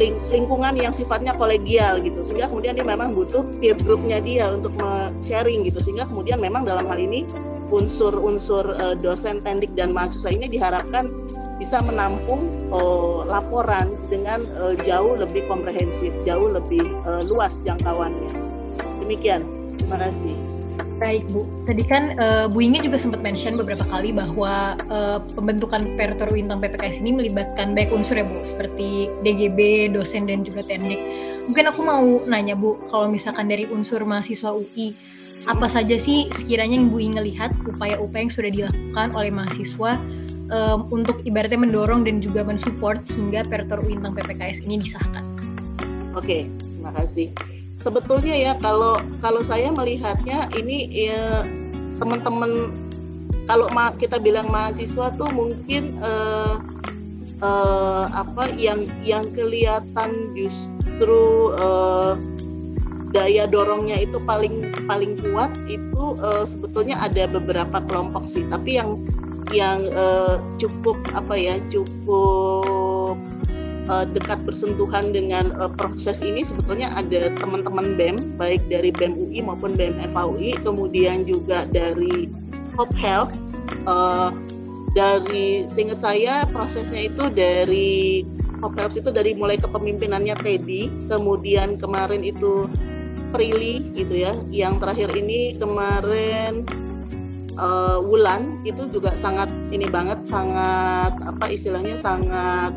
ling 0.00 0.16
lingkungan 0.32 0.80
yang 0.80 0.96
sifatnya 0.96 1.36
kolegial 1.36 2.00
gitu. 2.00 2.24
Sehingga 2.24 2.48
kemudian 2.48 2.72
dia 2.72 2.88
memang 2.88 3.12
butuh 3.12 3.44
peer 3.60 3.76
groupnya 3.84 4.16
dia 4.24 4.48
untuk 4.48 4.72
sharing 5.20 5.68
gitu. 5.68 5.76
Sehingga 5.84 6.08
kemudian 6.08 6.40
memang 6.40 6.64
dalam 6.64 6.88
hal 6.88 6.96
ini 6.96 7.28
unsur-unsur 7.68 8.64
dosen 9.04 9.44
tendik 9.44 9.76
dan 9.76 9.92
mahasiswa 9.92 10.32
ini 10.32 10.48
diharapkan 10.48 11.12
bisa 11.60 11.84
menampung 11.84 12.48
uh, 12.70 13.26
laporan 13.26 13.94
dengan 14.08 14.46
uh, 14.58 14.74
jauh 14.86 15.18
lebih 15.18 15.44
komprehensif 15.50 16.14
jauh 16.24 16.50
lebih 16.50 16.82
uh, 17.06 17.22
luas 17.26 17.58
jangkauannya. 17.66 18.32
Demikian. 19.02 19.46
Terima 19.76 20.00
kasih. 20.00 20.34
Baik 20.96 21.28
Bu, 21.28 21.44
tadi 21.68 21.84
kan 21.84 22.16
uh, 22.16 22.48
Bu 22.48 22.64
Inge 22.64 22.80
juga 22.80 22.96
sempat 22.96 23.20
mention 23.20 23.60
beberapa 23.60 23.84
kali 23.84 24.16
bahwa 24.16 24.80
uh, 24.88 25.20
pembentukan 25.36 25.92
Pertor 26.00 26.32
Wintang 26.32 26.64
PPKS 26.64 27.04
ini 27.04 27.12
melibatkan 27.12 27.76
baik 27.76 27.92
unsur 27.92 28.16
ya 28.16 28.24
Bu, 28.24 28.40
seperti 28.48 29.12
DGB, 29.20 29.92
dosen 29.92 30.24
dan 30.24 30.40
juga 30.40 30.64
tendik. 30.64 30.96
Mungkin 31.52 31.68
aku 31.68 31.80
mau 31.84 32.24
nanya 32.24 32.56
Bu, 32.56 32.80
kalau 32.88 33.12
misalkan 33.12 33.52
dari 33.52 33.68
unsur 33.68 34.00
mahasiswa 34.08 34.56
UI, 34.56 34.96
apa 35.44 35.68
saja 35.68 36.00
sih 36.00 36.32
sekiranya 36.32 36.80
yang 36.80 36.88
Bu 36.88 36.96
Inge 36.96 37.20
lihat 37.20 37.52
upaya-upaya 37.68 38.26
yang 38.26 38.32
sudah 38.32 38.50
dilakukan 38.50 39.12
oleh 39.12 39.28
mahasiswa 39.28 40.00
um, 40.50 40.86
untuk 40.90 41.22
ibaratnya 41.26 41.58
mendorong 41.60 42.06
dan 42.06 42.22
juga 42.22 42.46
mensupport 42.46 43.00
hingga 43.12 43.46
Pertor 43.46 43.82
Wintang 43.82 44.14
PPKS 44.18 44.62
ini 44.66 44.82
disahkan? 44.82 45.24
Oke, 46.16 46.48
terima 46.48 46.90
kasih 46.96 47.30
sebetulnya 47.80 48.34
ya 48.34 48.52
kalau 48.58 48.98
kalau 49.20 49.44
saya 49.44 49.68
melihatnya 49.72 50.48
ini 50.56 50.88
ya 50.90 51.44
teman-teman 52.00 52.72
kalau 53.46 53.70
ma 53.70 53.94
kita 53.94 54.18
bilang 54.18 54.50
mahasiswa 54.50 55.12
tuh 55.14 55.30
mungkin 55.30 55.96
uh, 56.02 56.58
uh, 57.40 58.10
apa 58.10 58.50
yang 58.56 58.88
yang 59.06 59.28
kelihatan 59.32 60.34
justru 60.34 61.54
uh, 61.56 62.18
daya 63.14 63.46
dorongnya 63.46 64.02
itu 64.02 64.18
paling 64.26 64.74
paling 64.90 65.14
kuat 65.22 65.52
itu 65.70 66.18
uh, 66.20 66.42
sebetulnya 66.42 66.98
ada 66.98 67.30
beberapa 67.30 67.80
kelompok 67.86 68.26
sih 68.26 68.44
tapi 68.50 68.82
yang 68.82 68.98
yang 69.54 69.86
uh, 69.94 70.42
cukup 70.58 70.98
apa 71.14 71.34
ya 71.38 71.56
cukup 71.70 73.14
uh, 73.86 74.04
dekat 74.06 74.42
bersentuhan 74.42 75.14
dengan 75.14 75.54
uh, 75.58 75.70
proses 75.70 76.22
ini 76.22 76.42
sebetulnya 76.42 76.90
ada 76.94 77.30
teman-teman 77.38 77.94
BEM 77.94 78.16
baik 78.38 78.62
dari 78.66 78.90
BEM 78.90 79.14
UI 79.14 79.40
maupun 79.42 79.78
BEM 79.78 80.02
FAUI 80.10 80.58
kemudian 80.62 81.26
juga 81.26 81.66
dari 81.70 82.30
Hope 82.74 82.94
Health 82.98 83.56
uh, 83.86 84.34
dari 84.96 85.68
seingat 85.70 86.00
saya 86.00 86.48
prosesnya 86.50 87.06
itu 87.06 87.28
dari 87.30 88.24
Hope 88.64 88.80
Health 88.80 88.96
itu 88.96 89.12
dari 89.12 89.36
mulai 89.36 89.60
kepemimpinannya 89.60 90.34
Teddy 90.40 90.88
kemudian 91.12 91.76
kemarin 91.78 92.24
itu 92.24 92.66
Prilly 93.34 93.82
gitu 93.92 94.22
ya 94.22 94.32
yang 94.48 94.78
terakhir 94.80 95.12
ini 95.12 95.58
kemarin 95.58 96.64
uh, 97.58 97.98
Wulan 98.00 98.60
itu 98.64 98.88
juga 98.88 99.16
sangat 99.16 99.50
ini 99.72 99.88
banget 99.88 100.22
sangat 100.24 101.12
apa 101.24 101.44
istilahnya 101.50 101.96
sangat 101.96 102.72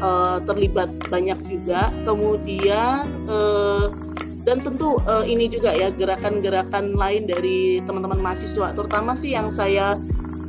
uh, 0.00 0.40
terlibat 0.44 0.90
banyak 1.08 1.38
juga. 1.46 1.92
Kemudian 2.04 3.28
uh, 3.28 3.92
dan 4.44 4.64
tentu 4.64 4.96
uh, 5.04 5.24
ini 5.24 5.52
juga 5.52 5.76
ya 5.76 5.92
gerakan-gerakan 5.92 6.96
lain 6.96 7.28
dari 7.28 7.84
teman-teman 7.84 8.20
mahasiswa, 8.20 8.72
terutama 8.72 9.12
sih 9.12 9.36
yang 9.36 9.52
saya 9.52 10.00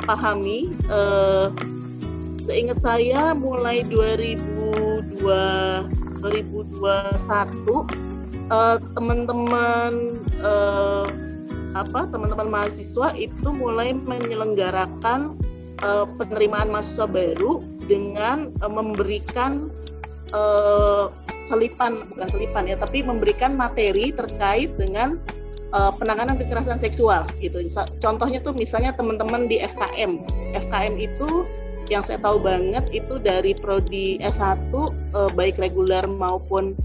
pahami. 0.08 0.72
Uh, 0.88 1.52
seingat 2.42 2.82
saya 2.82 3.38
mulai 3.38 3.86
2002 3.86 5.22
2021 6.22 6.82
uh, 8.50 8.78
teman-teman 8.98 9.92
uh, 10.42 11.06
apa 11.74 12.08
teman-teman 12.12 12.52
mahasiswa 12.52 13.16
itu 13.16 13.50
mulai 13.52 13.96
menyelenggarakan 13.96 15.40
uh, 15.84 16.06
penerimaan 16.20 16.68
mahasiswa 16.72 17.08
baru 17.08 17.64
dengan 17.88 18.52
uh, 18.60 18.72
memberikan 18.72 19.72
uh, 20.36 21.12
selipan 21.48 22.08
bukan 22.16 22.30
selipan 22.32 22.64
ya 22.70 22.76
tapi 22.80 23.04
memberikan 23.04 23.56
materi 23.56 24.16
terkait 24.16 24.72
dengan 24.80 25.20
uh, 25.76 25.92
penanganan 25.96 26.40
kekerasan 26.40 26.80
seksual 26.80 27.28
gitu. 27.44 27.60
Contohnya 28.00 28.40
tuh 28.40 28.56
misalnya 28.56 28.96
teman-teman 28.96 29.48
di 29.48 29.60
FKM 29.60 30.24
FKM 30.56 30.96
itu 31.00 31.44
yang 31.92 32.08
saya 32.08 32.24
tahu 32.24 32.40
banget 32.40 32.88
itu 32.96 33.20
dari 33.20 33.52
prodi 33.52 34.16
S1 34.24 34.72
uh, 34.72 35.32
baik 35.36 35.60
reguler 35.60 36.08
maupun 36.08 36.78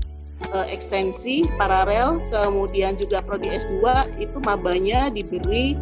uh, 0.52 0.66
ekstensi 0.68 1.46
paralel 1.56 2.20
kemudian 2.28 2.96
juga 2.96 3.24
prodi 3.24 3.48
S2 3.48 3.82
itu 4.20 4.36
mabanya 4.44 5.08
diberi 5.08 5.76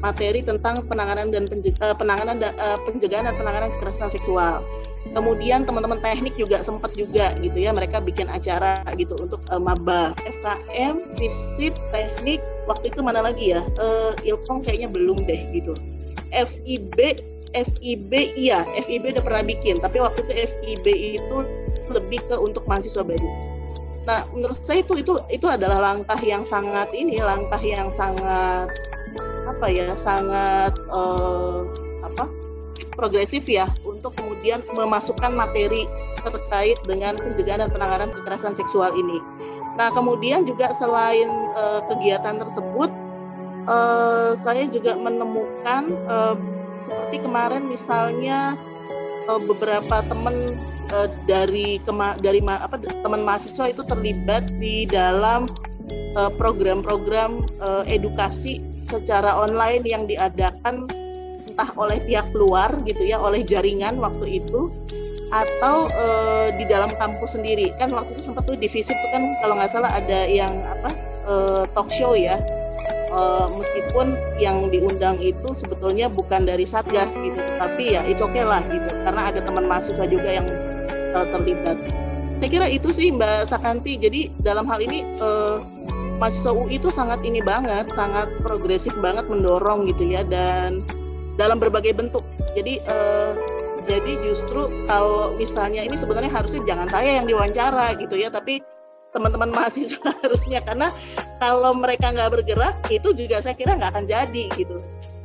materi 0.00 0.40
tentang 0.40 0.80
penanganan 0.88 1.28
dan 1.28 1.44
penjaga, 1.44 1.92
eh, 1.92 1.96
penanganan 1.96 2.40
dan 2.40 2.56
uh, 2.56 2.80
pencegahan 2.88 3.28
dan 3.28 3.36
penanganan 3.36 3.68
kekerasan 3.76 4.08
seksual. 4.08 4.64
Kemudian 5.12 5.68
teman-teman 5.68 6.00
teknik 6.00 6.36
juga 6.40 6.60
sempat 6.64 6.96
juga 6.96 7.36
gitu 7.40 7.56
ya 7.56 7.72
mereka 7.72 8.00
bikin 8.00 8.28
acara 8.28 8.80
gitu 8.96 9.16
untuk 9.20 9.44
uh, 9.52 9.60
maba 9.60 10.16
FKM, 10.24 11.16
FISIP, 11.20 11.76
teknik 11.92 12.40
waktu 12.64 12.92
itu 12.92 13.00
mana 13.04 13.24
lagi 13.24 13.52
ya 13.56 13.60
uh, 13.80 14.16
Ilkom 14.24 14.64
kayaknya 14.64 14.88
belum 14.88 15.20
deh 15.28 15.40
gitu. 15.52 15.76
FIB 16.32 17.18
FIB 17.50 18.12
iya 18.38 18.62
FIB 18.78 19.18
udah 19.18 19.24
pernah 19.26 19.42
bikin 19.42 19.82
tapi 19.82 19.98
waktu 19.98 20.22
itu 20.30 20.32
FIB 20.54 20.86
itu 21.18 21.36
lebih 21.90 22.22
ke 22.30 22.36
untuk 22.38 22.64
mahasiswa 22.70 23.02
baru. 23.02 23.49
Nah 24.10 24.26
menurut 24.34 24.58
saya 24.58 24.82
itu 24.82 24.98
itu 24.98 25.14
itu 25.30 25.46
adalah 25.46 25.78
langkah 25.78 26.18
yang 26.18 26.42
sangat 26.42 26.90
ini 26.90 27.22
langkah 27.22 27.62
yang 27.62 27.94
sangat 27.94 28.66
apa 29.46 29.70
ya 29.70 29.94
sangat 29.94 30.74
uh, 30.90 31.62
apa 32.02 32.26
progresif 32.98 33.46
ya 33.46 33.70
untuk 33.86 34.18
kemudian 34.18 34.66
memasukkan 34.74 35.30
materi 35.30 35.86
terkait 36.26 36.74
dengan 36.90 37.14
pencegahan 37.14 37.62
dan 37.62 37.70
penanganan 37.70 38.10
kekerasan 38.10 38.58
seksual 38.58 38.90
ini. 38.98 39.22
Nah, 39.78 39.94
kemudian 39.94 40.42
juga 40.42 40.74
selain 40.74 41.30
uh, 41.54 41.80
kegiatan 41.86 42.42
tersebut, 42.42 42.90
uh, 43.70 44.34
saya 44.34 44.66
juga 44.66 44.98
menemukan 44.98 45.94
uh, 46.10 46.34
seperti 46.82 47.22
kemarin 47.22 47.70
misalnya 47.70 48.58
uh, 49.28 49.40
beberapa 49.42 50.00
teman 50.06 50.56
uh, 50.94 51.08
dari 51.28 51.82
kema 51.84 52.16
dari 52.20 52.40
ma 52.40 52.62
apa 52.62 52.80
teman 52.80 53.24
mahasiswa 53.26 53.72
itu 53.72 53.82
terlibat 53.84 54.48
di 54.56 54.86
dalam 54.86 55.50
program-program 56.38 57.42
uh, 57.62 57.82
edukasi 57.86 58.62
secara 58.86 59.34
online 59.34 59.82
yang 59.86 60.06
diadakan 60.06 60.86
entah 61.50 61.70
oleh 61.74 61.98
pihak 62.06 62.30
luar 62.30 62.70
gitu 62.86 63.02
ya, 63.06 63.18
oleh 63.18 63.42
jaringan 63.42 63.98
waktu 63.98 64.42
itu 64.42 64.70
atau 65.30 65.86
uh, 65.94 66.50
di 66.54 66.66
dalam 66.66 66.90
kampus 66.98 67.38
sendiri. 67.38 67.70
Kan 67.78 67.94
waktu 67.94 68.18
itu 68.18 68.30
sempat 68.30 68.46
tuh 68.50 68.58
divisi 68.58 68.90
tuh 68.90 69.10
kan 69.14 69.34
kalau 69.42 69.58
nggak 69.58 69.70
salah 69.70 69.90
ada 69.94 70.26
yang 70.26 70.50
apa 70.66 70.90
uh, 71.26 71.62
talk 71.74 71.90
show 71.90 72.14
ya 72.18 72.42
uh, 73.12 73.46
meskipun 73.52 74.14
yang 74.38 74.70
diundang 74.70 75.18
itu 75.20 75.52
sebetulnya 75.52 76.06
bukan 76.10 76.46
dari 76.46 76.64
satgas 76.64 77.18
gitu 77.18 77.38
tapi 77.58 77.94
ya 77.98 78.02
it's 78.06 78.22
okay 78.22 78.46
lah 78.46 78.62
gitu 78.66 78.90
karena 79.04 79.30
ada 79.34 79.40
teman 79.42 79.66
mahasiswa 79.66 80.06
juga 80.06 80.40
yang 80.40 80.46
uh, 81.14 81.26
terlibat. 81.30 81.76
Saya 82.40 82.48
kira 82.48 82.66
itu 82.72 82.88
sih 82.88 83.12
Mbak 83.12 83.52
Sakanti. 83.52 84.00
Jadi 84.00 84.32
dalam 84.40 84.64
hal 84.64 84.80
ini 84.80 85.04
uh, 85.20 85.60
mahasiswa 86.16 86.56
UI 86.56 86.80
itu 86.80 86.88
sangat 86.88 87.20
ini 87.20 87.44
banget 87.44 87.92
sangat 87.92 88.32
progresif 88.40 88.96
banget 89.04 89.28
mendorong 89.28 89.84
gitu 89.92 90.08
ya 90.08 90.24
dan 90.24 90.80
dalam 91.36 91.60
berbagai 91.60 91.92
bentuk. 91.92 92.24
Jadi 92.56 92.80
uh, 92.88 93.36
jadi 93.88 94.20
justru 94.24 94.68
kalau 94.86 95.34
misalnya 95.36 95.84
ini 95.84 95.96
sebenarnya 95.96 96.32
harusnya 96.32 96.60
jangan 96.68 96.88
saya 96.88 97.20
yang 97.20 97.26
diwawancara 97.28 97.96
gitu 97.96 98.14
ya 98.16 98.28
tapi 98.28 98.60
teman-teman 99.12 99.50
mahasiswa 99.50 100.10
harusnya. 100.24 100.62
Karena 100.62 100.94
kalau 101.38 101.74
mereka 101.74 102.10
nggak 102.14 102.30
bergerak 102.40 102.74
itu 102.88 103.14
juga 103.14 103.42
saya 103.42 103.54
kira 103.54 103.76
nggak 103.76 103.96
akan 103.96 104.06
jadi 104.06 104.44
gitu. 104.54 104.80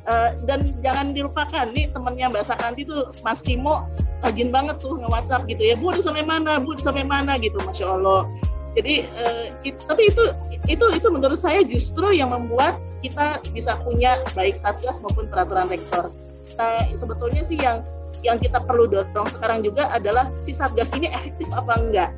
Uh, 0.05 0.37
dan 0.45 0.69
jangan 0.85 1.17
dilupakan 1.17 1.65
nih 1.73 1.89
temennya 1.89 2.29
Mbak 2.29 2.45
Sakanti 2.45 2.85
tuh 2.85 3.09
Mas 3.25 3.41
Kimo 3.41 3.89
rajin 4.21 4.53
banget 4.53 4.77
tuh 4.77 5.01
nge 5.01 5.09
WhatsApp 5.09 5.49
gitu 5.49 5.61
ya. 5.61 5.73
Bu 5.73 5.93
udah 5.93 6.03
sampai 6.05 6.21
mana? 6.21 6.61
Bu 6.61 6.77
udah 6.77 6.85
sampai 6.85 7.05
mana? 7.05 7.41
Gitu 7.41 7.57
Masya 7.65 7.89
Allah. 7.89 8.29
Jadi 8.77 9.07
uh, 9.17 9.49
it, 9.65 9.79
tapi 9.89 10.13
itu 10.13 10.23
itu 10.69 10.85
itu 10.93 11.07
menurut 11.09 11.37
saya 11.37 11.61
justru 11.65 12.13
yang 12.13 12.33
membuat 12.33 12.77
kita 13.01 13.41
bisa 13.53 13.77
punya 13.85 14.17
baik 14.33 14.57
satgas 14.57 15.01
maupun 15.01 15.25
peraturan 15.29 15.69
rektor. 15.69 16.13
Nah 16.57 16.85
sebetulnya 16.93 17.41
sih 17.41 17.57
yang 17.57 17.81
yang 18.25 18.41
kita 18.41 18.57
perlu 18.57 18.89
dorong 18.89 19.29
sekarang 19.29 19.61
juga 19.61 19.89
adalah 19.93 20.33
si 20.41 20.49
satgas 20.49 20.89
ini 20.97 21.09
efektif 21.13 21.45
apa 21.53 21.77
enggak 21.77 22.09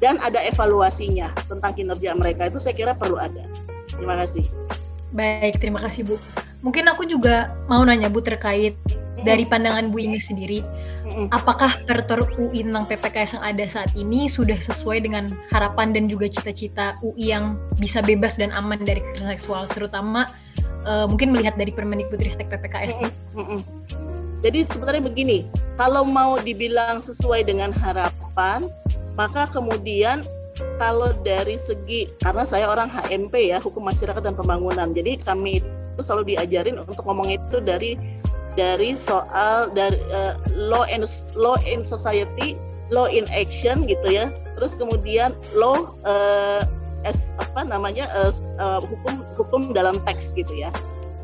dan 0.00 0.20
ada 0.20 0.40
evaluasinya 0.44 1.32
tentang 1.48 1.72
kinerja 1.72 2.12
mereka 2.16 2.52
itu 2.52 2.60
saya 2.60 2.76
kira 2.76 2.92
perlu 2.92 3.16
ada. 3.16 3.44
Terima 3.88 4.16
kasih. 4.18 4.44
Baik, 5.16 5.62
terima 5.62 5.80
kasih 5.80 6.04
Bu. 6.04 6.16
Mungkin 6.60 6.90
aku 6.90 7.06
juga 7.08 7.54
mau 7.70 7.80
nanya 7.86 8.10
Bu 8.10 8.20
terkait 8.20 8.76
dari 9.24 9.48
pandangan 9.48 9.88
Bu 9.88 10.02
ini 10.02 10.20
sendiri, 10.20 10.60
apakah 11.32 11.80
peraturan 11.88 12.28
UI 12.36 12.66
tentang 12.68 12.84
PPKS 12.84 13.40
yang 13.40 13.44
ada 13.44 13.64
saat 13.64 13.90
ini 13.96 14.28
sudah 14.28 14.58
sesuai 14.60 15.02
dengan 15.02 15.32
harapan 15.48 15.96
dan 15.96 16.06
juga 16.06 16.28
cita-cita 16.28 17.00
UI 17.00 17.32
yang 17.32 17.56
bisa 17.80 18.04
bebas 18.04 18.36
dan 18.36 18.52
aman 18.52 18.84
dari 18.84 19.00
kekerasan 19.00 19.32
seksual, 19.40 19.62
terutama 19.72 20.28
uh, 20.84 21.08
mungkin 21.08 21.32
melihat 21.32 21.56
dari 21.56 21.72
Permendikbudristek 21.72 22.52
PPKS? 22.52 23.00
Jadi 24.44 24.68
sebenarnya 24.68 25.02
begini, 25.02 25.48
kalau 25.80 26.04
mau 26.04 26.36
dibilang 26.36 27.00
sesuai 27.00 27.48
dengan 27.48 27.72
harapan, 27.72 28.68
maka 29.16 29.48
kemudian 29.50 30.22
kalau 30.80 31.12
dari 31.24 31.60
segi 31.60 32.08
karena 32.20 32.44
saya 32.44 32.68
orang 32.68 32.88
HMP 32.88 33.52
ya, 33.52 33.60
hukum 33.60 33.84
masyarakat 33.84 34.20
dan 34.24 34.36
pembangunan. 34.36 34.92
Jadi 34.96 35.20
kami 35.20 35.60
itu 35.60 36.00
selalu 36.00 36.36
diajarin 36.36 36.80
untuk 36.80 37.04
ngomong 37.04 37.32
itu 37.32 37.60
dari 37.60 37.96
dari 38.56 38.96
soal 38.96 39.68
dari 39.72 40.00
uh, 40.12 40.36
law 40.52 40.88
and 40.88 41.04
law 41.36 41.60
in 41.68 41.84
society, 41.84 42.56
law 42.88 43.04
in 43.08 43.28
action 43.32 43.84
gitu 43.84 44.08
ya. 44.08 44.32
Terus 44.56 44.76
kemudian 44.76 45.36
law 45.52 45.96
uh, 46.08 46.64
as 47.04 47.36
apa 47.36 47.68
namanya 47.68 48.08
uh, 48.16 48.32
uh, 48.56 48.80
hukum 48.80 49.24
hukum 49.36 49.62
dalam 49.76 50.00
teks 50.08 50.32
gitu 50.32 50.52
ya. 50.56 50.72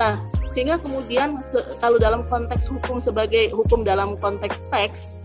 Nah, 0.00 0.20
sehingga 0.52 0.81
kemudian 0.81 1.40
kalau 1.81 1.96
dalam 2.00 2.24
konteks 2.28 2.68
hukum 2.68 3.00
sebagai 3.00 3.52
hukum 3.52 3.85
dalam 3.85 4.16
konteks 4.20 4.64
teks 4.72 5.20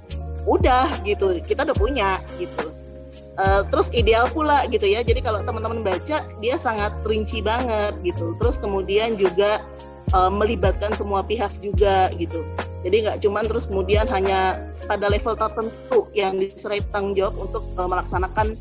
udah 0.47 1.03
gitu 1.03 1.37
kita 1.43 1.67
udah 1.67 1.77
punya 1.77 2.23
gitu 2.39 2.71
uh, 3.37 3.61
terus 3.67 3.91
ideal 3.91 4.25
pula 4.31 4.63
gitu 4.71 4.87
ya 4.87 5.03
jadi 5.03 5.19
kalau 5.19 5.43
teman-teman 5.43 5.83
baca 5.83 6.23
dia 6.23 6.55
sangat 6.55 6.95
rinci 7.03 7.43
banget 7.43 7.93
gitu 8.01 8.33
terus 8.39 8.55
kemudian 8.55 9.19
juga 9.19 9.61
uh, 10.15 10.31
melibatkan 10.31 10.95
semua 10.95 11.21
pihak 11.21 11.51
juga 11.59 12.09
gitu 12.15 12.47
jadi 12.87 12.95
nggak 13.03 13.17
cuman 13.27 13.43
terus 13.51 13.67
kemudian 13.67 14.07
hanya 14.07 14.63
pada 14.87 15.11
level 15.11 15.35
tertentu 15.35 16.07
yang 16.15 16.39
diserai 16.39 16.79
tanggung 16.95 17.13
jawab 17.13 17.35
untuk 17.37 17.63
uh, 17.75 17.89
melaksanakan 17.89 18.55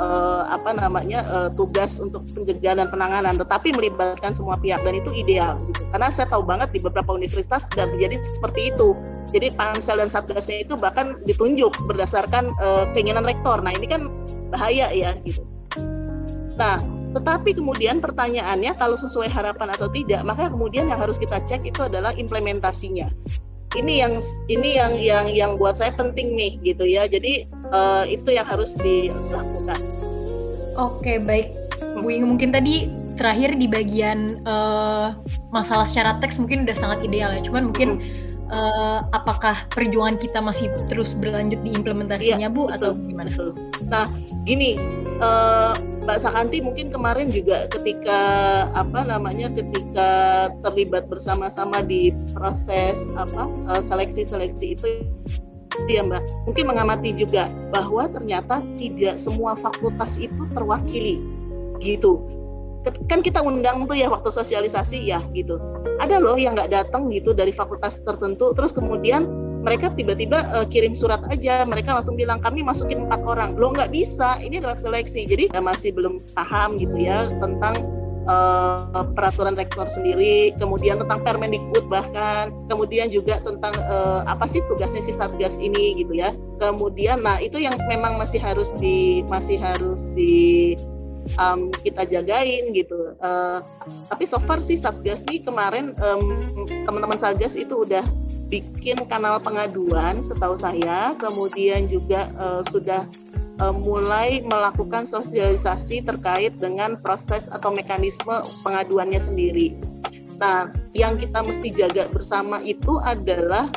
uh, 0.00 0.48
apa 0.48 0.72
namanya 0.76 1.24
uh, 1.28 1.48
tugas 1.52 2.00
untuk 2.00 2.24
pencegahan 2.32 2.80
dan 2.80 2.88
penanganan, 2.88 3.36
tetapi 3.36 3.76
melibatkan 3.76 4.32
semua 4.32 4.56
pihak 4.56 4.80
dan 4.82 4.96
itu 4.96 5.12
ideal. 5.12 5.60
Gitu. 5.68 5.82
Karena 5.92 6.08
saya 6.08 6.26
tahu 6.30 6.42
banget 6.44 6.72
di 6.72 6.80
beberapa 6.80 7.12
universitas 7.12 7.68
sudah 7.72 7.86
menjadi 7.90 8.20
seperti 8.24 8.72
itu. 8.72 8.96
Jadi 9.34 9.52
pansel 9.54 9.98
dan 9.98 10.10
satgasnya 10.10 10.62
itu 10.62 10.74
bahkan 10.78 11.18
ditunjuk 11.26 11.74
berdasarkan 11.90 12.54
uh, 12.62 12.86
keinginan 12.94 13.26
rektor. 13.26 13.58
Nah 13.58 13.74
ini 13.74 13.90
kan 13.90 14.08
bahaya 14.54 14.90
ya 14.94 15.18
gitu. 15.26 15.42
Nah 16.54 16.78
tetapi 17.16 17.56
kemudian 17.56 18.04
pertanyaannya 18.04 18.76
kalau 18.76 18.94
sesuai 19.00 19.32
harapan 19.32 19.72
atau 19.72 19.88
tidak, 19.88 20.20
maka 20.28 20.52
kemudian 20.52 20.92
yang 20.92 21.00
harus 21.00 21.16
kita 21.16 21.40
cek 21.48 21.64
itu 21.64 21.80
adalah 21.88 22.12
implementasinya. 22.12 23.08
Ini 23.72 23.92
yang 24.04 24.20
ini 24.52 24.76
yang 24.76 24.92
yang 25.00 25.26
yang 25.32 25.50
buat 25.56 25.80
saya 25.80 25.96
penting 25.96 26.36
nih 26.36 26.60
gitu 26.60 26.84
ya. 26.84 27.08
Jadi 27.08 27.48
uh, 27.72 28.04
itu 28.04 28.36
yang 28.36 28.44
harus 28.44 28.76
dilakukan. 28.76 29.80
Oke 30.76 31.16
baik. 31.16 31.56
Bu 31.96 32.12
Inge 32.12 32.28
mungkin 32.28 32.52
tadi 32.52 32.92
terakhir 33.16 33.56
di 33.56 33.64
bagian 33.64 34.44
uh, 34.44 35.16
masalah 35.48 35.88
secara 35.88 36.20
teks 36.20 36.36
mungkin 36.36 36.68
udah 36.68 36.76
sangat 36.76 37.00
ideal 37.00 37.32
ya. 37.32 37.40
Cuman 37.40 37.72
mungkin 37.72 38.04
uh, 38.50 39.00
apakah 39.14 39.66
perjuangan 39.72 40.16
kita 40.18 40.38
masih 40.38 40.70
terus 40.90 41.14
berlanjut 41.16 41.60
di 41.62 41.74
implementasinya 41.74 42.48
iya, 42.48 42.52
Bu 42.52 42.70
betul, 42.70 42.76
atau 42.76 42.90
gimana? 43.06 43.28
Betul. 43.30 43.50
Nah, 43.86 44.06
gini, 44.46 44.78
uh, 45.22 45.74
Mbak 46.06 46.18
Sakanti 46.22 46.62
mungkin 46.62 46.94
kemarin 46.94 47.34
juga 47.34 47.66
ketika 47.66 48.20
apa 48.78 49.02
namanya 49.02 49.50
ketika 49.50 50.10
terlibat 50.62 51.10
bersama-sama 51.10 51.82
di 51.82 52.14
proses 52.30 53.10
apa 53.18 53.50
eh, 53.74 53.82
seleksi-seleksi 53.82 54.78
itu 54.78 54.86
ya 55.90 56.06
Mbak 56.06 56.46
mungkin 56.46 56.64
mengamati 56.70 57.10
juga 57.10 57.50
bahwa 57.74 58.06
ternyata 58.06 58.62
tidak 58.78 59.18
semua 59.18 59.58
fakultas 59.58 60.14
itu 60.22 60.46
terwakili 60.54 61.18
gitu 61.82 62.22
kan 63.06 63.20
kita 63.22 63.42
undang 63.42 63.86
tuh 63.86 63.96
ya 63.98 64.06
waktu 64.10 64.30
sosialisasi 64.30 65.10
ya 65.10 65.22
gitu. 65.32 65.58
Ada 65.98 66.20
loh 66.20 66.36
yang 66.36 66.54
nggak 66.54 66.70
datang 66.70 67.08
gitu 67.10 67.32
dari 67.32 67.50
fakultas 67.50 68.02
tertentu 68.04 68.52
terus 68.52 68.70
kemudian 68.70 69.26
mereka 69.66 69.90
tiba-tiba 69.90 70.46
uh, 70.54 70.66
kirim 70.66 70.94
surat 70.94 71.18
aja. 71.26 71.66
Mereka 71.66 71.90
langsung 71.90 72.14
bilang 72.14 72.38
kami 72.38 72.62
masukin 72.62 73.10
empat 73.10 73.20
orang. 73.26 73.58
Lo 73.58 73.74
nggak 73.74 73.90
bisa. 73.90 74.38
Ini 74.38 74.62
adalah 74.62 74.78
seleksi. 74.78 75.26
Jadi 75.26 75.50
ya 75.50 75.58
masih 75.58 75.90
belum 75.90 76.22
paham 76.38 76.78
gitu 76.78 76.94
ya 76.94 77.26
tentang 77.42 77.82
uh, 78.30 79.02
peraturan 79.14 79.58
rektor 79.58 79.90
sendiri 79.90 80.54
kemudian 80.58 81.02
tentang 81.02 81.22
Permendikbud 81.26 81.90
bahkan 81.90 82.54
kemudian 82.70 83.10
juga 83.10 83.42
tentang 83.42 83.74
uh, 83.90 84.22
apa 84.26 84.46
sih 84.46 84.62
tugasnya 84.70 85.02
si 85.02 85.10
satgas 85.10 85.58
ini 85.58 85.98
gitu 85.98 86.14
ya. 86.14 86.30
Kemudian 86.62 87.26
nah 87.26 87.42
itu 87.42 87.58
yang 87.58 87.74
memang 87.90 88.20
masih 88.20 88.38
harus 88.38 88.70
di 88.78 89.26
masih 89.26 89.58
harus 89.58 90.06
di 90.14 90.74
um, 91.38 91.68
kita 91.82 92.06
jagain 92.06 92.70
gitu. 92.72 93.14
Uh, 93.18 93.60
tapi 94.10 94.24
so 94.24 94.38
far 94.42 94.62
sih 94.62 94.78
Satgas 94.78 95.26
nih 95.26 95.42
kemarin 95.42 95.92
um, 95.98 96.46
teman-teman 96.86 97.18
Satgas 97.18 97.58
itu 97.58 97.82
udah 97.82 98.04
bikin 98.46 99.02
kanal 99.10 99.42
pengaduan 99.42 100.22
setahu 100.22 100.54
saya, 100.54 101.18
kemudian 101.18 101.90
juga 101.90 102.30
uh, 102.38 102.62
sudah 102.70 103.02
uh, 103.58 103.74
mulai 103.74 104.42
melakukan 104.46 105.02
sosialisasi 105.02 106.06
terkait 106.06 106.54
dengan 106.62 106.94
proses 106.94 107.50
atau 107.50 107.74
mekanisme 107.74 108.42
pengaduannya 108.62 109.18
sendiri. 109.18 109.74
Nah, 110.36 110.70
yang 110.92 111.16
kita 111.16 111.42
mesti 111.42 111.72
jaga 111.72 112.06
bersama 112.12 112.60
itu 112.60 113.00
adalah 113.02 113.72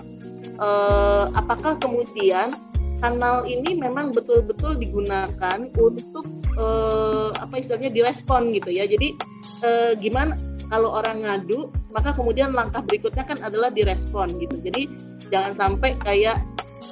uh, 0.59 1.31
apakah 1.33 1.79
kemudian 1.79 2.53
kanal 2.99 3.47
ini 3.47 3.75
memang 3.75 4.11
betul-betul 4.11 4.75
digunakan 4.79 5.59
untuk 5.79 6.27
uh, 6.59 7.31
apa 7.39 7.59
istilahnya 7.59 7.91
direspon 7.91 8.51
gitu 8.55 8.69
ya. 8.71 8.85
Jadi 8.85 9.15
uh, 9.63 9.91
gimana 9.97 10.35
kalau 10.69 10.93
orang 10.93 11.25
ngadu 11.25 11.73
maka 11.89 12.13
kemudian 12.13 12.53
langkah 12.53 12.85
berikutnya 12.85 13.25
kan 13.25 13.41
adalah 13.41 13.73
direspon 13.73 14.29
gitu 14.37 14.61
jadi 14.61 14.85
jangan 15.33 15.57
sampai 15.57 15.97
kayak 15.97 16.37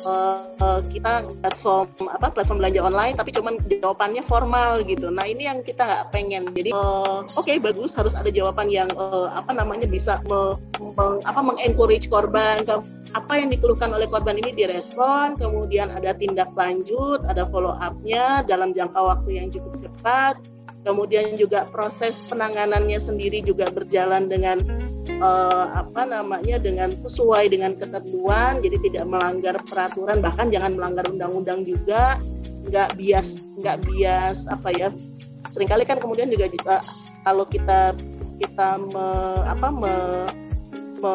uh, 0.06 0.80
kita 0.88 1.28
platform 1.42 1.88
apa 2.10 2.34
platform 2.34 2.58
belanja 2.62 2.82
online 2.82 3.16
tapi 3.18 3.34
cuman 3.34 3.60
jawabannya 3.68 4.24
formal 4.24 4.84
gitu. 4.86 5.12
Nah 5.12 5.26
ini 5.28 5.50
yang 5.50 5.64
kita 5.66 5.84
nggak 5.84 6.06
pengen. 6.14 6.44
Jadi 6.54 6.72
oke 6.72 7.26
okay, 7.36 7.58
bagus 7.58 7.92
harus 7.98 8.14
ada 8.14 8.32
jawaban 8.32 8.72
yang 8.72 8.88
apa 9.32 9.52
namanya 9.52 9.88
bisa 9.90 10.22
me, 10.30 10.56
me, 10.80 11.20
apa 11.26 11.42
mengencourage 11.44 12.08
korban 12.08 12.64
apa 13.16 13.40
yang 13.40 13.48
dikeluhkan 13.54 13.96
oleh 13.96 14.08
korban 14.10 14.36
ini 14.36 14.52
direspon, 14.52 15.40
kemudian 15.40 15.94
ada 15.94 16.12
tindak 16.18 16.52
lanjut, 16.58 17.24
ada 17.28 17.48
follow 17.48 17.76
up-nya 17.80 18.44
dalam 18.44 18.76
jangka 18.76 19.00
waktu 19.00 19.40
yang 19.40 19.48
cukup 19.54 19.80
cepat. 19.80 20.36
Kemudian 20.84 21.36
juga 21.36 21.68
proses 21.68 22.24
penanganannya 22.32 22.96
sendiri 22.96 23.44
juga 23.44 23.68
berjalan 23.68 24.32
dengan 24.32 24.64
uh, 25.20 25.68
apa 25.76 26.08
namanya 26.08 26.64
dengan 26.64 26.96
sesuai 26.96 27.52
dengan 27.52 27.76
ketentuan 27.76 28.64
jadi 28.64 28.78
tidak 28.80 29.06
melanggar 29.12 29.56
peraturan 29.68 30.24
bahkan 30.24 30.48
jangan 30.48 30.80
melanggar 30.80 31.04
undang-undang 31.12 31.68
juga. 31.68 32.16
Nggak 32.72 32.96
bias 33.00 33.44
nggak 33.60 33.84
bias 33.84 34.48
apa 34.48 34.72
ya 34.76 34.88
sering 35.52 35.68
kali 35.68 35.84
kan 35.88 36.00
kemudian 36.00 36.28
juga 36.32 36.48
juga 36.52 36.76
kalau 37.24 37.48
kita 37.48 37.96
kita 38.38 38.78
me, 38.94 39.08
apa 39.50 39.68
me, 39.74 39.96
me, 41.02 41.14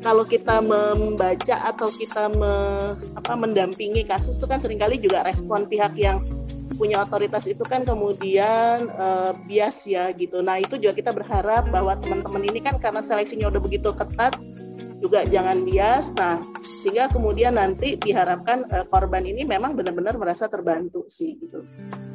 kalau 0.00 0.24
kita 0.24 0.64
membaca 0.64 1.56
atau 1.60 1.92
kita 1.92 2.32
me, 2.36 2.52
apa 3.20 3.32
mendampingi 3.36 4.04
kasus 4.08 4.40
itu 4.40 4.48
kan 4.48 4.56
sering 4.56 4.80
kali 4.80 4.96
juga 4.96 5.24
respon 5.24 5.68
pihak 5.68 5.92
yang 5.96 6.24
punya 6.80 7.04
otoritas 7.04 7.44
itu 7.44 7.60
kan 7.68 7.84
kemudian 7.84 8.88
uh, 8.96 9.36
bias 9.44 9.84
ya 9.84 10.08
gitu. 10.16 10.40
Nah 10.40 10.56
itu 10.64 10.80
juga 10.80 10.96
kita 10.96 11.12
berharap 11.12 11.68
bahwa 11.68 11.92
teman-teman 12.00 12.48
ini 12.48 12.64
kan 12.64 12.80
karena 12.80 13.04
seleksinya 13.04 13.52
udah 13.52 13.60
begitu 13.60 13.92
ketat 13.92 14.40
juga 15.04 15.28
jangan 15.28 15.60
bias. 15.68 16.16
Nah 16.16 16.40
sehingga 16.80 17.12
kemudian 17.12 17.60
nanti 17.60 18.00
diharapkan 18.00 18.64
uh, 18.72 18.88
korban 18.88 19.28
ini 19.28 19.44
memang 19.44 19.76
benar-benar 19.76 20.16
merasa 20.16 20.48
terbantu 20.48 21.04
sih 21.12 21.36
gitu. 21.36 21.60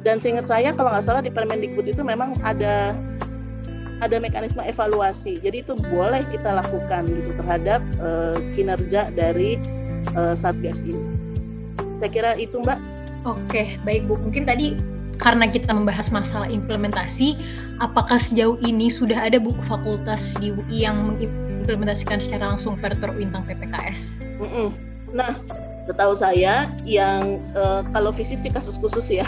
Dan 0.02 0.18
seingat 0.18 0.50
saya 0.50 0.74
kalau 0.74 0.90
nggak 0.90 1.06
salah 1.06 1.22
di 1.22 1.30
Permendikbud 1.30 1.86
itu 1.86 2.02
memang 2.02 2.34
ada 2.42 2.98
ada 4.04 4.16
mekanisme 4.20 4.60
evaluasi. 4.60 5.40
Jadi 5.40 5.64
itu 5.64 5.72
boleh 5.76 6.24
kita 6.28 6.52
lakukan 6.52 7.08
gitu 7.08 7.30
terhadap 7.40 7.80
uh, 8.00 8.36
kinerja 8.52 9.12
dari 9.14 9.60
uh, 10.16 10.36
satgas 10.36 10.84
ini. 10.84 11.00
Saya 11.96 12.10
kira 12.12 12.30
itu 12.36 12.60
Mbak. 12.60 12.78
Oke, 13.26 13.80
baik 13.82 14.06
Bu. 14.06 14.20
Mungkin 14.20 14.46
tadi 14.46 14.76
karena 15.16 15.48
kita 15.48 15.72
membahas 15.72 16.12
masalah 16.12 16.46
implementasi, 16.52 17.40
apakah 17.80 18.20
sejauh 18.20 18.60
ini 18.60 18.92
sudah 18.92 19.16
ada 19.16 19.40
buku 19.40 19.58
fakultas 19.64 20.36
di 20.38 20.52
UI 20.52 20.84
yang 20.84 21.16
mengimplementasikan 21.16 22.20
secara 22.20 22.52
langsung 22.52 22.76
Pertur 22.76 23.16
Intang 23.16 23.48
PPKS? 23.48 24.20
Mm 24.38 24.48
-mm. 24.48 24.68
Nah, 25.16 25.40
setahu 25.86 26.12
saya 26.18 26.68
yang 26.82 27.38
uh, 27.54 27.86
kalau 27.94 28.10
FISIP 28.10 28.42
sih 28.42 28.52
kasus 28.52 28.76
khusus 28.76 29.06
ya. 29.08 29.26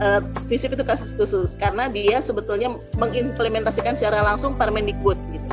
uh, 0.00 0.22
FISIP 0.48 0.78
itu 0.78 0.84
kasus 0.86 1.12
khusus 1.12 1.58
karena 1.58 1.90
dia 1.90 2.22
sebetulnya 2.22 2.78
mengimplementasikan 2.96 3.98
secara 3.98 4.22
langsung 4.22 4.54
Permendikbud 4.54 5.18
gitu 5.34 5.48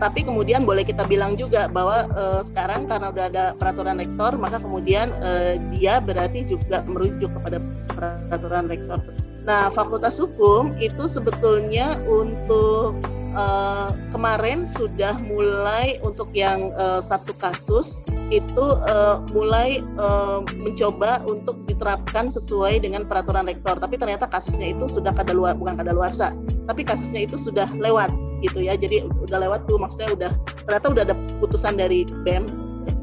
tapi 0.00 0.24
kemudian 0.24 0.64
boleh 0.64 0.80
kita 0.80 1.04
bilang 1.04 1.36
juga 1.36 1.68
bahwa 1.68 2.08
uh, 2.16 2.40
sekarang 2.40 2.88
karena 2.88 3.12
udah 3.12 3.24
ada 3.28 3.44
peraturan 3.52 4.00
rektor 4.00 4.32
maka 4.40 4.56
kemudian 4.56 5.12
uh, 5.20 5.60
dia 5.76 6.00
berarti 6.00 6.48
juga 6.48 6.80
merujuk 6.88 7.28
kepada 7.28 7.60
peraturan 7.92 8.64
rektor 8.72 8.96
Nah, 9.44 9.72
Fakultas 9.72 10.20
Hukum 10.20 10.76
itu 10.78 11.08
sebetulnya 11.08 11.96
untuk 12.08 13.00
uh, 13.34 13.94
kemarin 14.10 14.66
sudah 14.66 15.18
mulai 15.22 15.98
untuk 16.06 16.30
yang 16.34 16.74
uh, 16.78 17.02
satu 17.02 17.34
kasus 17.36 18.02
itu 18.30 18.66
uh, 18.86 19.22
mulai 19.34 19.82
uh, 19.98 20.42
mencoba 20.58 21.22
untuk 21.26 21.58
diterapkan 21.66 22.30
sesuai 22.30 22.82
dengan 22.82 23.06
peraturan 23.06 23.50
rektor. 23.50 23.78
Tapi 23.78 23.98
ternyata 23.98 24.30
kasusnya 24.30 24.74
itu 24.74 24.86
sudah 24.86 25.10
kadaluar 25.10 25.58
bukan 25.58 25.78
kadaluarsa, 25.78 26.34
tapi 26.70 26.86
kasusnya 26.86 27.26
itu 27.26 27.36
sudah 27.38 27.66
lewat 27.78 28.10
gitu 28.40 28.64
ya 28.64 28.74
jadi 28.76 29.04
udah 29.04 29.38
lewat 29.40 29.68
tuh 29.68 29.76
maksudnya 29.76 30.10
udah 30.16 30.32
ternyata 30.64 30.86
udah 30.88 31.02
ada 31.04 31.16
putusan 31.38 31.76
dari 31.76 32.08
BEM 32.24 32.48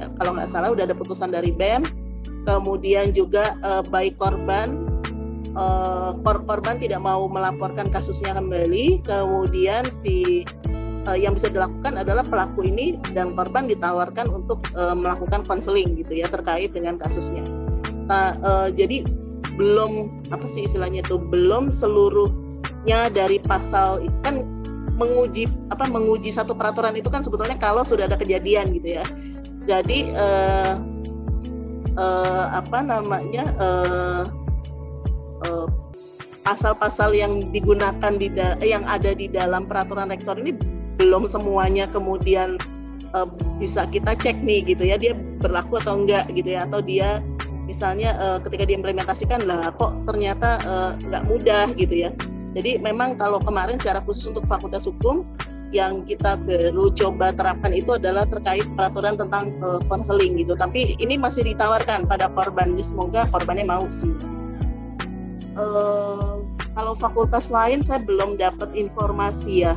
ya, 0.01 0.09
kalau 0.17 0.33
nggak 0.33 0.49
salah 0.49 0.73
udah 0.73 0.89
ada 0.89 0.97
putusan 0.97 1.29
dari 1.29 1.53
BEM 1.53 1.85
kemudian 2.49 3.13
juga 3.13 3.55
uh, 3.61 3.85
baik 3.85 4.17
korban 4.17 4.86
uh, 5.57 6.13
kor 6.21 6.45
korban 6.45 6.77
tidak 6.77 7.01
mau 7.01 7.25
melaporkan 7.25 7.89
kasusnya 7.89 8.37
kembali 8.37 9.01
kemudian 9.01 9.89
si 9.89 10.45
uh, 11.09 11.17
yang 11.17 11.33
bisa 11.33 11.49
dilakukan 11.49 11.97
adalah 11.97 12.23
pelaku 12.23 12.69
ini 12.69 13.01
dan 13.17 13.33
korban 13.33 13.65
ditawarkan 13.65 14.29
untuk 14.29 14.61
uh, 14.77 14.93
melakukan 14.93 15.41
konseling 15.49 15.97
gitu 15.97 16.21
ya 16.21 16.29
terkait 16.29 16.71
dengan 16.71 17.01
kasusnya 17.01 17.41
nah 18.07 18.37
uh, 18.45 18.69
jadi 18.71 19.03
belum 19.57 20.21
apa 20.29 20.45
sih 20.47 20.69
istilahnya 20.69 21.01
itu 21.01 21.17
belum 21.17 21.73
seluruhnya 21.73 23.09
dari 23.09 23.41
pasal 23.41 24.05
kan 24.21 24.45
menguji 24.97 25.45
apa 25.69 25.85
menguji 25.85 26.33
satu 26.33 26.57
peraturan 26.57 26.97
itu 26.97 27.07
kan 27.13 27.21
sebetulnya 27.21 27.55
kalau 27.57 27.85
sudah 27.85 28.09
ada 28.09 28.17
kejadian 28.17 28.73
gitu 28.73 28.97
ya. 28.97 29.05
Jadi 29.69 30.09
eh, 30.09 30.73
eh, 31.95 32.45
apa 32.49 32.79
namanya 32.81 33.45
eh, 33.61 34.21
eh, 35.45 35.67
pasal-pasal 36.47 37.11
yang 37.11 37.43
digunakan 37.51 38.15
di 38.15 38.31
yang 38.63 38.87
ada 38.87 39.11
di 39.11 39.27
dalam 39.27 39.67
peraturan 39.67 40.07
rektor 40.07 40.39
ini 40.39 40.55
belum 40.97 41.27
semuanya 41.27 41.85
kemudian 41.91 42.55
uh, 43.11 43.27
bisa 43.59 43.83
kita 43.91 44.15
cek 44.15 44.39
nih 44.41 44.63
gitu 44.63 44.87
ya 44.87 44.95
dia 44.95 45.13
berlaku 45.43 45.77
atau 45.83 45.99
enggak 45.99 46.25
gitu 46.31 46.55
ya 46.55 46.63
atau 46.65 46.79
dia 46.79 47.19
misalnya 47.67 48.15
uh, 48.17 48.39
ketika 48.39 48.63
diimplementasikan 48.63 49.43
lah 49.43 49.75
kok 49.75 49.91
ternyata 50.07 50.57
nggak 51.03 51.23
uh, 51.23 51.27
mudah 51.27 51.67
gitu 51.75 52.07
ya 52.07 52.09
jadi 52.57 52.81
memang 52.81 53.21
kalau 53.21 53.37
kemarin 53.37 53.77
secara 53.77 54.01
khusus 54.01 54.33
untuk 54.33 54.47
Fakultas 54.49 54.89
Hukum 54.89 55.21
yang 55.75 56.07
kita 56.07 56.39
baru 56.41 56.89
coba 56.95 57.35
terapkan 57.35 57.75
itu 57.75 57.99
adalah 57.99 58.23
terkait 58.23 58.63
peraturan 58.73 59.19
tentang 59.19 59.51
eh, 59.59 59.81
konseling 59.91 60.33
uh, 60.33 60.39
gitu. 60.41 60.53
Tapi 60.55 60.95
ini 60.97 61.19
masih 61.19 61.43
ditawarkan 61.43 62.07
pada 62.07 62.31
korban. 62.31 62.79
Semoga 62.79 63.27
korbannya 63.29 63.67
mau 63.67 63.83
sih. 63.91 64.15
Uh, 65.57 66.45
kalau 66.77 66.93
fakultas 66.93 67.49
lain 67.49 67.81
saya 67.81 67.97
belum 68.05 68.37
dapat 68.37 68.69
informasi 68.77 69.65
ya 69.65 69.73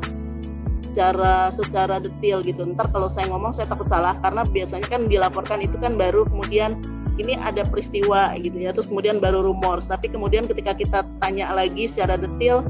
secara 0.84 1.48
secara 1.48 1.96
detail 2.04 2.44
gitu. 2.44 2.68
Ntar 2.68 2.92
kalau 2.92 3.08
saya 3.08 3.32
ngomong 3.32 3.56
saya 3.56 3.64
takut 3.72 3.88
salah 3.88 4.20
karena 4.20 4.44
biasanya 4.44 4.86
kan 4.92 5.08
dilaporkan 5.08 5.64
itu 5.64 5.80
kan 5.80 5.96
baru 5.96 6.28
kemudian 6.28 6.76
ini 7.20 7.36
ada 7.36 7.68
peristiwa 7.68 8.32
gitu 8.40 8.56
ya 8.56 8.72
terus 8.72 8.88
kemudian 8.88 9.20
baru 9.20 9.44
rumor 9.44 9.84
tapi 9.84 10.08
kemudian 10.08 10.48
ketika 10.48 10.72
kita 10.72 10.98
tanya 11.20 11.52
lagi 11.52 11.84
secara 11.84 12.16
detail 12.16 12.64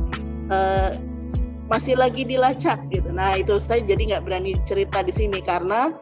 uh, 0.51 0.99
masih 1.71 1.95
lagi 1.95 2.27
dilacak 2.27 2.83
gitu 2.91 3.15
nah 3.15 3.39
itu 3.39 3.63
saya 3.63 3.87
jadi 3.87 4.17
nggak 4.19 4.27
berani 4.27 4.59
cerita 4.67 5.07
di 5.07 5.15
sini 5.15 5.39
karena 5.39 5.95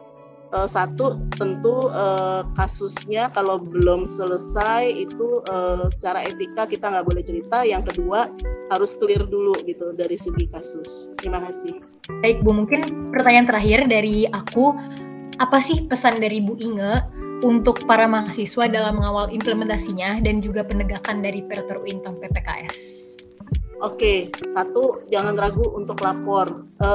uh, 0.53 0.69
satu 0.69 1.17
tentu 1.37 1.89
uh, 1.89 2.45
kasusnya 2.57 3.29
kalau 3.33 3.61
belum 3.61 4.09
selesai 4.09 4.89
itu 4.89 5.41
uh, 5.49 5.89
secara 5.97 6.25
etika 6.25 6.65
kita 6.65 6.89
nggak 6.89 7.05
boleh 7.05 7.23
cerita 7.25 7.63
yang 7.65 7.85
kedua 7.85 8.29
harus 8.73 8.93
clear 8.97 9.21
dulu 9.25 9.57
gitu 9.65 9.93
dari 9.93 10.17
segi 10.17 10.49
kasus 10.49 11.09
terima 11.21 11.41
kasih 11.45 11.81
baik 12.25 12.41
Bu 12.41 12.53
mungkin 12.53 13.11
pertanyaan 13.13 13.47
terakhir 13.49 13.79
dari 13.89 14.25
aku 14.29 14.73
apa 15.39 15.57
sih 15.63 15.87
pesan 15.87 16.19
dari 16.19 16.43
Bu 16.43 16.59
Inge 16.59 17.05
untuk 17.39 17.87
para 17.87 18.03
mahasiswa 18.03 18.67
dalam 18.67 18.99
mengawal 18.99 19.31
implementasinya 19.31 20.19
dan 20.19 20.43
juga 20.43 20.67
penegakan 20.67 21.23
dari 21.23 21.39
Pertur 21.47 21.87
Intang 21.87 22.19
PPKS? 22.19 22.99
Oke, 23.79 24.27
satu 24.51 25.07
jangan 25.07 25.39
ragu 25.39 25.63
untuk 25.71 26.03
lapor. 26.03 26.67
E, 26.83 26.89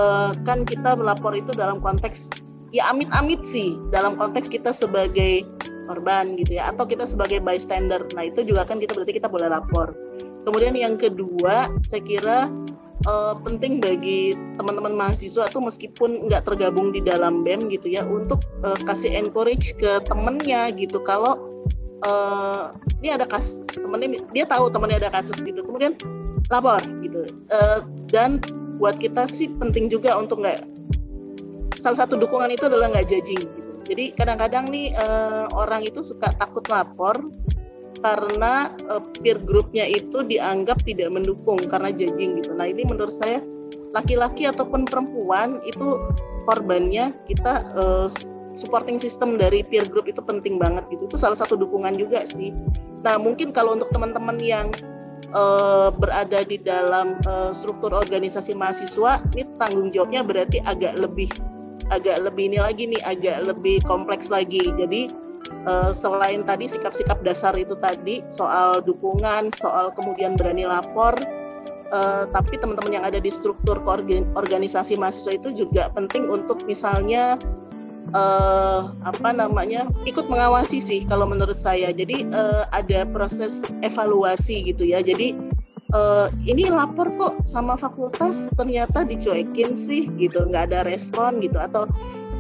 kan 0.45 0.69
kita 0.69 0.93
melapor 1.01 1.33
itu 1.33 1.49
dalam 1.57 1.81
konteks 1.81 2.29
ya 2.75 2.91
amit-amit 2.91 3.47
sih, 3.47 3.79
dalam 3.95 4.19
konteks 4.19 4.51
kita 4.51 4.75
sebagai 4.75 5.47
korban 5.87 6.35
gitu 6.35 6.59
ya, 6.59 6.75
atau 6.75 6.83
kita 6.83 7.07
sebagai 7.07 7.39
bystander. 7.39 8.03
Nah 8.19 8.27
itu 8.27 8.43
juga 8.43 8.67
kan 8.67 8.83
kita 8.83 8.99
berarti 8.99 9.15
kita 9.23 9.31
boleh 9.31 9.47
lapor. 9.47 9.95
Kemudian 10.43 10.75
yang 10.75 10.99
kedua, 10.99 11.71
saya 11.87 12.03
kira 12.03 12.51
uh, 13.07 13.35
penting 13.47 13.79
bagi 13.79 14.35
teman-teman 14.59 14.95
mahasiswa 14.97 15.49
tuh 15.51 15.63
meskipun 15.63 16.29
nggak 16.29 16.45
tergabung 16.49 16.91
di 16.91 17.01
dalam 17.05 17.47
BEM 17.47 17.71
gitu 17.73 17.91
ya 17.93 18.03
untuk 18.05 18.43
uh, 18.67 18.79
kasih 18.85 19.13
encourage 19.15 19.77
ke 19.79 20.03
temennya 20.09 20.73
gitu 20.75 21.01
kalau 21.03 21.39
uh, 22.05 22.73
ini 23.01 23.15
ada 23.15 23.29
kasus 23.29 23.65
temennya 23.73 24.23
dia 24.33 24.45
tahu 24.49 24.73
temennya 24.73 25.09
ada 25.09 25.13
kasus 25.13 25.37
gitu 25.43 25.61
kemudian 25.65 25.97
lapor 26.49 26.81
gitu 27.05 27.29
uh, 27.53 27.85
dan 28.09 28.41
buat 28.79 28.99
kita 28.99 29.31
sih 29.31 29.49
penting 29.61 29.89
juga 29.89 30.17
untuk 30.19 30.43
nggak 30.43 30.67
salah 31.79 32.05
satu 32.05 32.17
dukungan 32.17 32.53
itu 32.55 32.67
adalah 32.67 32.91
nggak 32.93 33.07
judging 33.09 33.45
gitu. 33.45 33.73
Jadi 33.85 34.05
kadang-kadang 34.17 34.73
nih 34.73 34.97
uh, 34.97 35.53
orang 35.53 35.85
itu 35.85 36.01
suka 36.01 36.33
takut 36.41 36.65
lapor 36.73 37.21
karena 38.01 38.73
uh, 38.89 39.01
peer 39.21 39.41
groupnya 39.41 39.85
itu 39.89 40.25
dianggap 40.25 40.81
tidak 40.85 41.13
mendukung 41.13 41.61
karena 41.69 41.93
judging 41.93 42.41
gitu. 42.41 42.53
Nah 42.57 42.69
ini 42.69 42.85
menurut 42.85 43.13
saya 43.13 43.45
laki-laki 43.93 44.49
ataupun 44.49 44.89
perempuan 44.89 45.61
itu 45.69 46.01
korbannya 46.49 47.13
kita 47.29 47.65
uh, 47.77 48.09
supporting 48.57 48.97
system 48.97 49.37
dari 49.37 49.65
peer 49.67 49.85
group 49.89 50.09
itu 50.09 50.21
penting 50.25 50.57
banget 50.57 50.85
gitu. 50.93 51.09
Itu 51.09 51.17
salah 51.21 51.37
satu 51.37 51.57
dukungan 51.57 51.97
juga 52.01 52.25
sih. 52.25 52.53
Nah 53.05 53.21
mungkin 53.21 53.53
kalau 53.53 53.77
untuk 53.77 53.93
teman-teman 53.93 54.41
yang 54.41 54.73
uh, 55.37 55.93
berada 55.93 56.41
di 56.45 56.57
dalam 56.57 57.21
uh, 57.29 57.53
struktur 57.53 57.93
organisasi 57.93 58.57
mahasiswa 58.57 59.21
ini 59.37 59.45
tanggung 59.61 59.93
jawabnya 59.93 60.25
berarti 60.25 60.59
agak 60.65 60.97
lebih 60.97 61.29
agak 61.93 62.23
lebih 62.25 62.53
ini 62.53 62.59
lagi 62.61 62.89
nih 62.89 63.03
agak 63.05 63.45
lebih 63.49 63.83
kompleks 63.85 64.29
lagi. 64.33 64.63
Jadi 64.77 65.13
uh, 65.69 65.91
selain 65.93 66.45
tadi 66.45 66.69
sikap-sikap 66.69 67.21
dasar 67.21 67.53
itu 67.59 67.77
tadi 67.81 68.25
soal 68.33 68.81
dukungan 68.81 69.53
soal 69.59 69.93
kemudian 69.93 70.37
berani 70.39 70.65
lapor 70.65 71.17
uh, 71.93 72.25
tapi 72.31 72.57
teman-teman 72.57 73.01
yang 73.01 73.07
ada 73.07 73.21
di 73.21 73.29
struktur 73.29 73.81
organisasi 74.35 74.97
mahasiswa 74.97 75.37
itu 75.37 75.67
juga 75.67 75.91
penting 75.93 76.31
untuk 76.31 76.65
misalnya 76.65 77.37
uh, 78.13 78.93
apa 79.05 79.31
namanya 79.35 79.89
ikut 80.05 80.27
mengawasi 80.27 80.83
sih 80.83 81.01
kalau 81.07 81.25
menurut 81.29 81.57
saya. 81.57 81.95
Jadi 81.95 82.29
uh, 82.35 82.65
ada 82.75 83.05
proses 83.09 83.67
evaluasi 83.87 84.69
gitu 84.69 84.85
ya. 84.85 85.01
Jadi 85.01 85.37
uh, 85.95 86.27
ini 86.45 86.69
lapor 86.69 87.09
kok 87.17 87.47
sama 87.47 87.79
fakultas 87.79 88.51
ternyata 88.59 89.07
dicuekin 89.07 89.79
sih 89.79 90.11
gitu. 90.19 90.45
Nggak 90.45 90.75
ada 90.75 90.85
respon 90.85 91.39
gitu. 91.41 91.57
Atau 91.57 91.89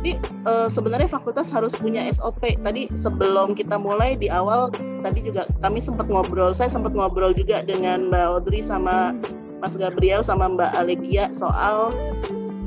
ini 0.04 0.20
uh, 0.44 0.68
sebenarnya 0.68 1.08
fakultas 1.08 1.48
harus 1.48 1.72
punya 1.72 2.04
SOP 2.12 2.60
tadi 2.60 2.92
sebelum 2.92 3.56
kita 3.56 3.80
mulai 3.80 4.20
di 4.20 4.28
awal 4.28 4.68
tadi 5.00 5.24
juga 5.24 5.48
kami 5.64 5.80
sempat 5.80 6.12
ngobrol 6.12 6.52
saya 6.52 6.68
sempat 6.68 6.92
ngobrol 6.92 7.32
juga 7.32 7.64
dengan 7.64 8.12
Mbak 8.12 8.24
Audrey 8.28 8.60
sama 8.60 9.16
Mas 9.64 9.80
Gabriel 9.80 10.20
sama 10.20 10.52
Mbak 10.52 10.76
Alegia 10.76 11.32
soal 11.32 11.88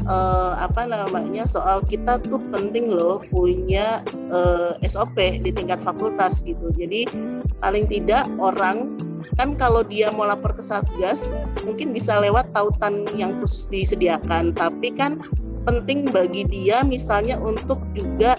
uh, 0.09 0.57
apa 0.57 0.89
namanya 0.89 1.45
soal 1.45 1.85
kita 1.85 2.17
tuh 2.25 2.41
penting 2.49 2.89
loh 2.89 3.21
punya 3.29 4.01
uh, 4.33 4.73
SOP 4.81 5.19
di 5.19 5.53
tingkat 5.53 5.77
fakultas 5.85 6.41
gitu. 6.41 6.73
Jadi 6.73 7.05
paling 7.61 7.85
tidak 7.85 8.25
orang 8.41 8.97
kan 9.37 9.53
kalau 9.53 9.85
dia 9.85 10.09
mau 10.09 10.25
lapor 10.25 10.51
ke 10.57 10.65
satgas 10.65 11.29
mungkin 11.61 11.93
bisa 11.93 12.17
lewat 12.17 12.49
tautan 12.57 13.05
yang 13.13 13.37
khusus 13.39 13.69
disediakan 13.69 14.51
tapi 14.51 14.91
kan 14.97 15.21
penting 15.69 16.09
bagi 16.09 16.43
dia 16.49 16.81
misalnya 16.81 17.37
untuk 17.37 17.77
juga 17.93 18.35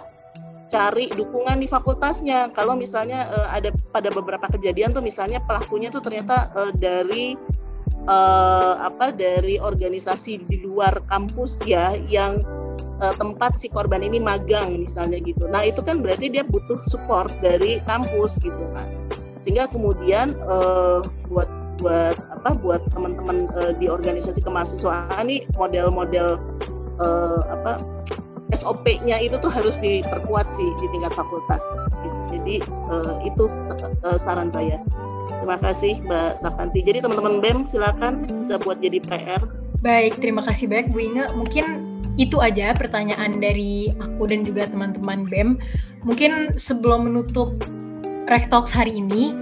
cari 0.68 1.08
dukungan 1.08 1.64
di 1.64 1.68
fakultasnya 1.70 2.52
kalau 2.52 2.76
misalnya 2.76 3.30
uh, 3.32 3.48
ada 3.56 3.72
pada 3.94 4.12
beberapa 4.12 4.44
kejadian 4.52 4.92
tuh 4.92 5.00
misalnya 5.00 5.40
pelakunya 5.48 5.88
tuh 5.88 6.04
ternyata 6.04 6.52
uh, 6.52 6.72
dari 6.76 7.38
uh, 8.08 8.76
apa 8.84 9.12
dari 9.12 9.56
organisasi 9.56 10.44
di 10.44 10.60
luar 10.60 11.00
kampus 11.08 11.64
ya 11.64 11.96
yang 12.08 12.44
uh, 13.00 13.14
tempat 13.16 13.56
si 13.56 13.72
korban 13.72 14.04
ini 14.04 14.20
magang 14.20 14.84
misalnya 14.84 15.18
gitu. 15.24 15.48
Nah 15.48 15.64
itu 15.64 15.80
kan 15.80 16.04
berarti 16.04 16.28
dia 16.28 16.44
butuh 16.44 16.84
support 16.88 17.32
dari 17.40 17.80
kampus 17.88 18.36
gitu 18.42 18.64
kan. 18.76 18.97
Sehingga 19.48 19.64
kemudian 19.72 20.36
uh, 20.44 21.00
buat 21.32 21.48
buat 21.80 22.20
apa 22.36 22.52
buat 22.60 22.84
teman-teman 22.92 23.48
uh, 23.56 23.72
di 23.80 23.88
organisasi 23.88 24.44
kemahasiswaan 24.44 25.24
nih 25.24 25.48
model-model 25.56 26.36
uh, 27.00 27.40
apa 27.48 27.80
SOP-nya 28.52 29.16
itu 29.24 29.40
tuh 29.40 29.48
harus 29.48 29.80
diperkuat 29.80 30.52
sih 30.52 30.68
di 30.84 30.86
tingkat 30.92 31.16
fakultas. 31.16 31.64
Jadi 32.28 32.60
uh, 32.92 33.24
itu 33.24 33.48
uh, 34.04 34.20
saran 34.20 34.52
saya. 34.52 34.84
Terima 35.32 35.56
kasih 35.64 35.96
Mbak 36.04 36.44
Sapanti. 36.44 36.84
Jadi 36.84 37.00
teman-teman 37.08 37.40
BEM 37.40 37.64
silakan 37.64 38.28
bisa 38.44 38.60
buat 38.60 38.84
jadi 38.84 39.00
PR. 39.00 39.40
Baik, 39.80 40.20
terima 40.20 40.44
kasih 40.44 40.68
banyak 40.68 40.92
Bu 40.92 41.00
Inge. 41.00 41.24
Mungkin 41.32 41.66
itu 42.20 42.36
aja 42.36 42.76
pertanyaan 42.76 43.40
dari 43.40 43.96
aku 43.96 44.28
dan 44.28 44.44
juga 44.44 44.68
teman-teman 44.68 45.24
BEM. 45.24 45.56
Mungkin 46.04 46.60
sebelum 46.60 47.08
menutup 47.08 47.56
Rektoks 48.28 48.68
hari 48.76 49.00
ini, 49.00 49.32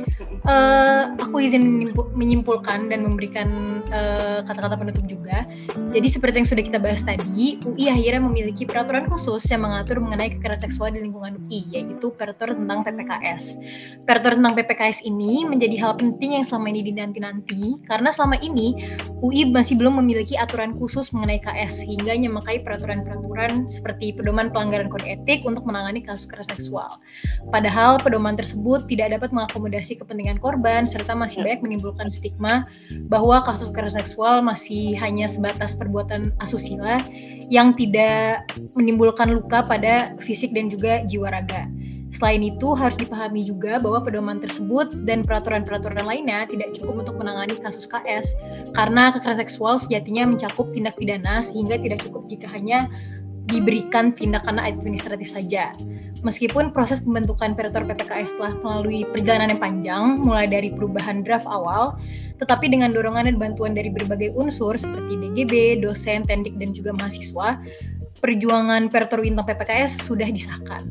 uh, 0.47 1.13
aku 1.21 1.43
izin 1.43 1.93
menyimpulkan 2.17 2.89
dan 2.89 3.05
memberikan 3.05 3.83
eh, 3.93 4.41
kata-kata 4.47 4.75
uh, 4.75 4.81
penutup 4.81 5.05
juga. 5.05 5.45
Jadi 5.93 6.09
seperti 6.09 6.37
yang 6.43 6.49
sudah 6.49 6.65
kita 6.65 6.79
bahas 6.81 7.05
tadi, 7.05 7.61
UI 7.65 7.93
akhirnya 7.93 8.25
memiliki 8.25 8.65
peraturan 8.65 9.09
khusus 9.09 9.45
yang 9.53 9.65
mengatur 9.65 10.01
mengenai 10.01 10.33
kekerasan 10.33 10.69
seksual 10.69 10.93
di 10.93 11.05
lingkungan 11.05 11.37
UI, 11.47 11.61
yaitu 11.73 12.09
peraturan 12.17 12.65
tentang 12.65 12.85
PPKS. 12.85 13.61
Peraturan 14.09 14.41
tentang 14.43 14.57
PPKS 14.57 15.05
ini 15.05 15.45
menjadi 15.45 15.77
hal 15.81 15.93
penting 16.01 16.41
yang 16.41 16.45
selama 16.45 16.73
ini 16.73 16.81
dinanti-nanti, 16.89 17.63
karena 17.85 18.09
selama 18.13 18.41
ini 18.41 18.97
UI 19.21 19.53
masih 19.53 19.77
belum 19.77 20.01
memiliki 20.01 20.37
aturan 20.41 20.77
khusus 20.81 21.13
mengenai 21.13 21.41
KS, 21.41 21.85
hingga 21.85 22.17
memakai 22.17 22.65
peraturan-peraturan 22.65 23.69
seperti 23.69 24.17
pedoman 24.17 24.49
pelanggaran 24.51 24.89
kode 24.89 25.05
etik 25.05 25.45
untuk 25.45 25.69
menangani 25.69 26.01
kasus 26.01 26.25
kekerasan 26.27 26.57
seksual. 26.57 26.91
Padahal 27.53 28.01
pedoman 28.01 28.35
tersebut 28.35 28.89
tidak 28.89 29.21
dapat 29.21 29.31
mengakomodasi 29.33 30.01
kepentingan 30.01 30.36
dengan 30.37 30.53
korban 30.53 30.85
serta 30.85 31.17
masih 31.17 31.41
banyak 31.41 31.65
menimbulkan 31.65 32.13
stigma 32.13 32.69
bahwa 33.09 33.41
kasus 33.41 33.73
kekerasan 33.73 34.05
seksual 34.05 34.45
masih 34.45 34.93
hanya 35.01 35.25
sebatas 35.25 35.73
perbuatan 35.73 36.29
asusila 36.45 37.01
yang 37.49 37.73
tidak 37.73 38.45
menimbulkan 38.77 39.33
luka 39.33 39.65
pada 39.65 40.13
fisik 40.21 40.53
dan 40.53 40.69
juga 40.69 41.01
jiwa 41.09 41.33
raga. 41.33 41.65
Selain 42.13 42.41
itu, 42.41 42.73
harus 42.73 42.97
dipahami 42.97 43.45
juga 43.45 43.77
bahwa 43.77 44.01
pedoman 44.01 44.41
tersebut 44.41 45.05
dan 45.05 45.21
peraturan-peraturan 45.21 46.05
lainnya 46.05 46.49
tidak 46.49 46.73
cukup 46.73 47.05
untuk 47.05 47.17
menangani 47.21 47.61
kasus 47.61 47.85
KS, 47.85 48.33
karena 48.73 49.13
kekerasan 49.13 49.45
seksual 49.45 49.77
sejatinya 49.77 50.33
mencakup 50.33 50.73
tindak 50.73 50.97
pidana 50.97 51.45
sehingga 51.45 51.77
tidak 51.77 52.01
cukup 52.09 52.25
jika 52.33 52.49
hanya 52.49 52.89
diberikan 53.53 54.17
tindakan 54.17 54.57
administratif 54.57 55.29
saja. 55.29 55.77
Meskipun 56.25 56.73
proses 56.73 57.05
pembentukan 57.05 57.53
Peraturan 57.53 57.93
PPKS 57.93 58.41
telah 58.41 58.55
melalui 58.65 59.05
perjalanan 59.13 59.53
yang 59.53 59.61
panjang, 59.61 60.03
mulai 60.25 60.49
dari 60.49 60.73
perubahan 60.73 61.21
draft 61.21 61.45
awal, 61.45 62.01
tetapi 62.41 62.73
dengan 62.73 62.95
dorongan 62.95 63.29
dan 63.29 63.37
bantuan 63.37 63.77
dari 63.77 63.93
berbagai 63.93 64.33
unsur 64.33 64.77
seperti 64.81 65.19
DGB, 65.21 65.85
dosen, 65.85 66.25
tendik, 66.25 66.57
dan 66.57 66.73
juga 66.73 66.97
mahasiswa, 66.97 67.61
perjuangan 68.25 68.89
Peraturan 68.89 69.37
tentang 69.37 69.49
PPKS 69.49 70.09
sudah 70.09 70.29
disahkan. 70.31 70.89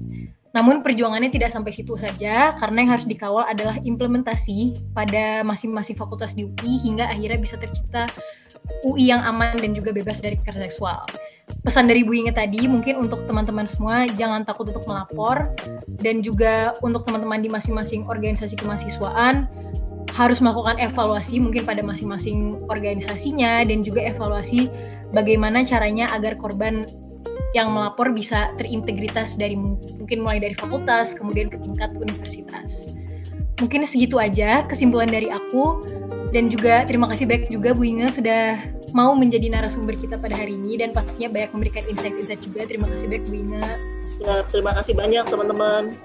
Namun 0.55 0.87
perjuangannya 0.87 1.35
tidak 1.35 1.51
sampai 1.51 1.75
situ 1.75 1.99
saja, 1.99 2.55
karena 2.55 2.87
yang 2.87 2.91
harus 2.95 3.03
dikawal 3.03 3.43
adalah 3.43 3.75
implementasi 3.83 4.79
pada 4.95 5.43
masing-masing 5.43 5.99
fakultas 5.99 6.31
di 6.31 6.47
UI 6.47 6.79
hingga 6.79 7.11
akhirnya 7.11 7.35
bisa 7.35 7.59
tercipta 7.59 8.07
UI 8.87 9.11
yang 9.11 9.19
aman 9.25 9.59
dan 9.59 9.75
juga 9.75 9.91
bebas 9.91 10.23
dari 10.23 10.39
kekerasan 10.39 10.71
seksual 10.71 11.03
pesan 11.65 11.85
dari 11.89 12.01
Bu 12.05 12.13
Inge 12.17 12.33
tadi 12.33 12.65
mungkin 12.65 12.97
untuk 12.97 13.25
teman-teman 13.29 13.65
semua 13.69 14.09
jangan 14.17 14.45
takut 14.45 14.69
untuk 14.69 14.85
melapor 14.85 15.53
dan 16.01 16.21
juga 16.25 16.73
untuk 16.81 17.05
teman-teman 17.05 17.41
di 17.41 17.49
masing-masing 17.49 18.05
organisasi 18.09 18.57
kemahasiswaan 18.57 19.49
harus 20.13 20.39
melakukan 20.39 20.79
evaluasi 20.79 21.41
mungkin 21.41 21.67
pada 21.67 21.83
masing-masing 21.83 22.61
organisasinya 22.71 23.67
dan 23.67 23.83
juga 23.83 24.05
evaluasi 24.05 24.71
bagaimana 25.11 25.65
caranya 25.67 26.09
agar 26.13 26.39
korban 26.39 26.87
yang 27.51 27.71
melapor 27.71 28.11
bisa 28.11 28.51
terintegritas 28.59 29.39
dari 29.39 29.55
mungkin 29.55 30.23
mulai 30.23 30.43
dari 30.43 30.55
fakultas 30.55 31.15
kemudian 31.15 31.47
ke 31.47 31.55
tingkat 31.59 31.91
universitas. 31.95 32.91
Mungkin 33.63 33.87
segitu 33.87 34.19
aja 34.19 34.67
kesimpulan 34.67 35.07
dari 35.07 35.31
aku 35.31 35.79
dan 36.35 36.51
juga 36.51 36.83
terima 36.83 37.07
kasih 37.07 37.23
banyak 37.23 37.47
juga 37.47 37.71
Bu 37.71 37.87
Inge 37.87 38.11
sudah 38.11 38.59
mau 38.91 39.15
menjadi 39.15 39.47
narasumber 39.47 39.95
kita 39.95 40.19
pada 40.19 40.35
hari 40.35 40.59
ini 40.59 40.75
dan 40.75 40.91
pastinya 40.91 41.31
banyak 41.31 41.55
memberikan 41.55 41.87
insight-insight 41.87 42.43
juga. 42.43 42.67
Terima 42.67 42.91
kasih 42.91 43.07
banyak 43.07 43.23
Bu 43.31 43.35
Ina. 43.39 43.65
Ya, 44.19 44.35
terima 44.51 44.71
kasih 44.75 44.99
banyak 44.99 45.23
teman-teman. 45.31 45.95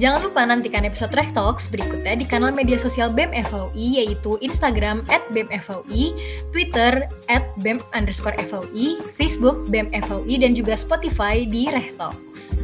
Jangan 0.00 0.20
lupa 0.24 0.40
nantikan 0.48 0.88
episode 0.88 1.12
Rek 1.12 1.36
Talks 1.36 1.68
berikutnya 1.68 2.16
di 2.16 2.24
kanal 2.24 2.56
media 2.56 2.80
sosial 2.80 3.12
BEM 3.12 3.36
FOI 3.52 4.00
yaitu 4.00 4.40
Instagram 4.40 5.04
at 5.12 5.20
BEM 5.36 5.52
FOI, 5.60 6.16
Twitter 6.56 7.04
at 7.28 7.44
BEM 7.60 7.84
underscore 7.92 8.38
FOI, 8.48 8.96
Facebook 9.20 9.68
BEM 9.68 9.92
FOI, 10.08 10.40
dan 10.40 10.56
juga 10.56 10.72
Spotify 10.72 11.44
di 11.44 11.68
Rek 11.68 12.00
Talks. 12.00 12.56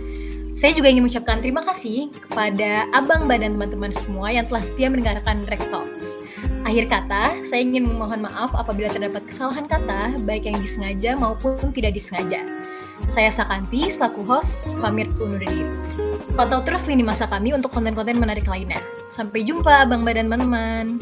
Saya 0.57 0.73
juga 0.73 0.89
ingin 0.89 1.05
mengucapkan 1.05 1.45
terima 1.45 1.61
kasih 1.69 2.09
kepada 2.25 2.89
abang 2.97 3.29
badan 3.29 3.61
teman-teman 3.61 3.93
semua 3.93 4.33
yang 4.33 4.49
telah 4.49 4.65
setia 4.65 4.89
mendengarkan 4.89 5.45
Rek 5.53 5.61
Talks. 5.69 6.26
Akhir 6.67 6.91
kata, 6.91 7.47
saya 7.47 7.63
ingin 7.63 7.87
memohon 7.87 8.27
maaf 8.27 8.51
apabila 8.59 8.91
terdapat 8.91 9.23
kesalahan 9.31 9.71
kata, 9.71 10.19
baik 10.27 10.51
yang 10.51 10.59
disengaja 10.59 11.15
maupun 11.15 11.55
tidak 11.71 11.95
disengaja. 11.95 12.43
Saya 13.07 13.31
Sakanti, 13.31 13.87
selaku 13.87 14.27
host, 14.27 14.59
pamit 14.83 15.07
undur 15.23 15.39
diri. 15.39 15.63
Pantau 16.35 16.67
terus 16.67 16.83
lini 16.91 17.07
masa 17.07 17.31
kami 17.31 17.55
untuk 17.55 17.71
konten-konten 17.71 18.19
menarik 18.19 18.51
lainnya. 18.51 18.83
Sampai 19.15 19.47
jumpa, 19.47 19.87
Bang 19.87 20.03
Badan 20.03 20.27
teman-teman. 20.27 20.99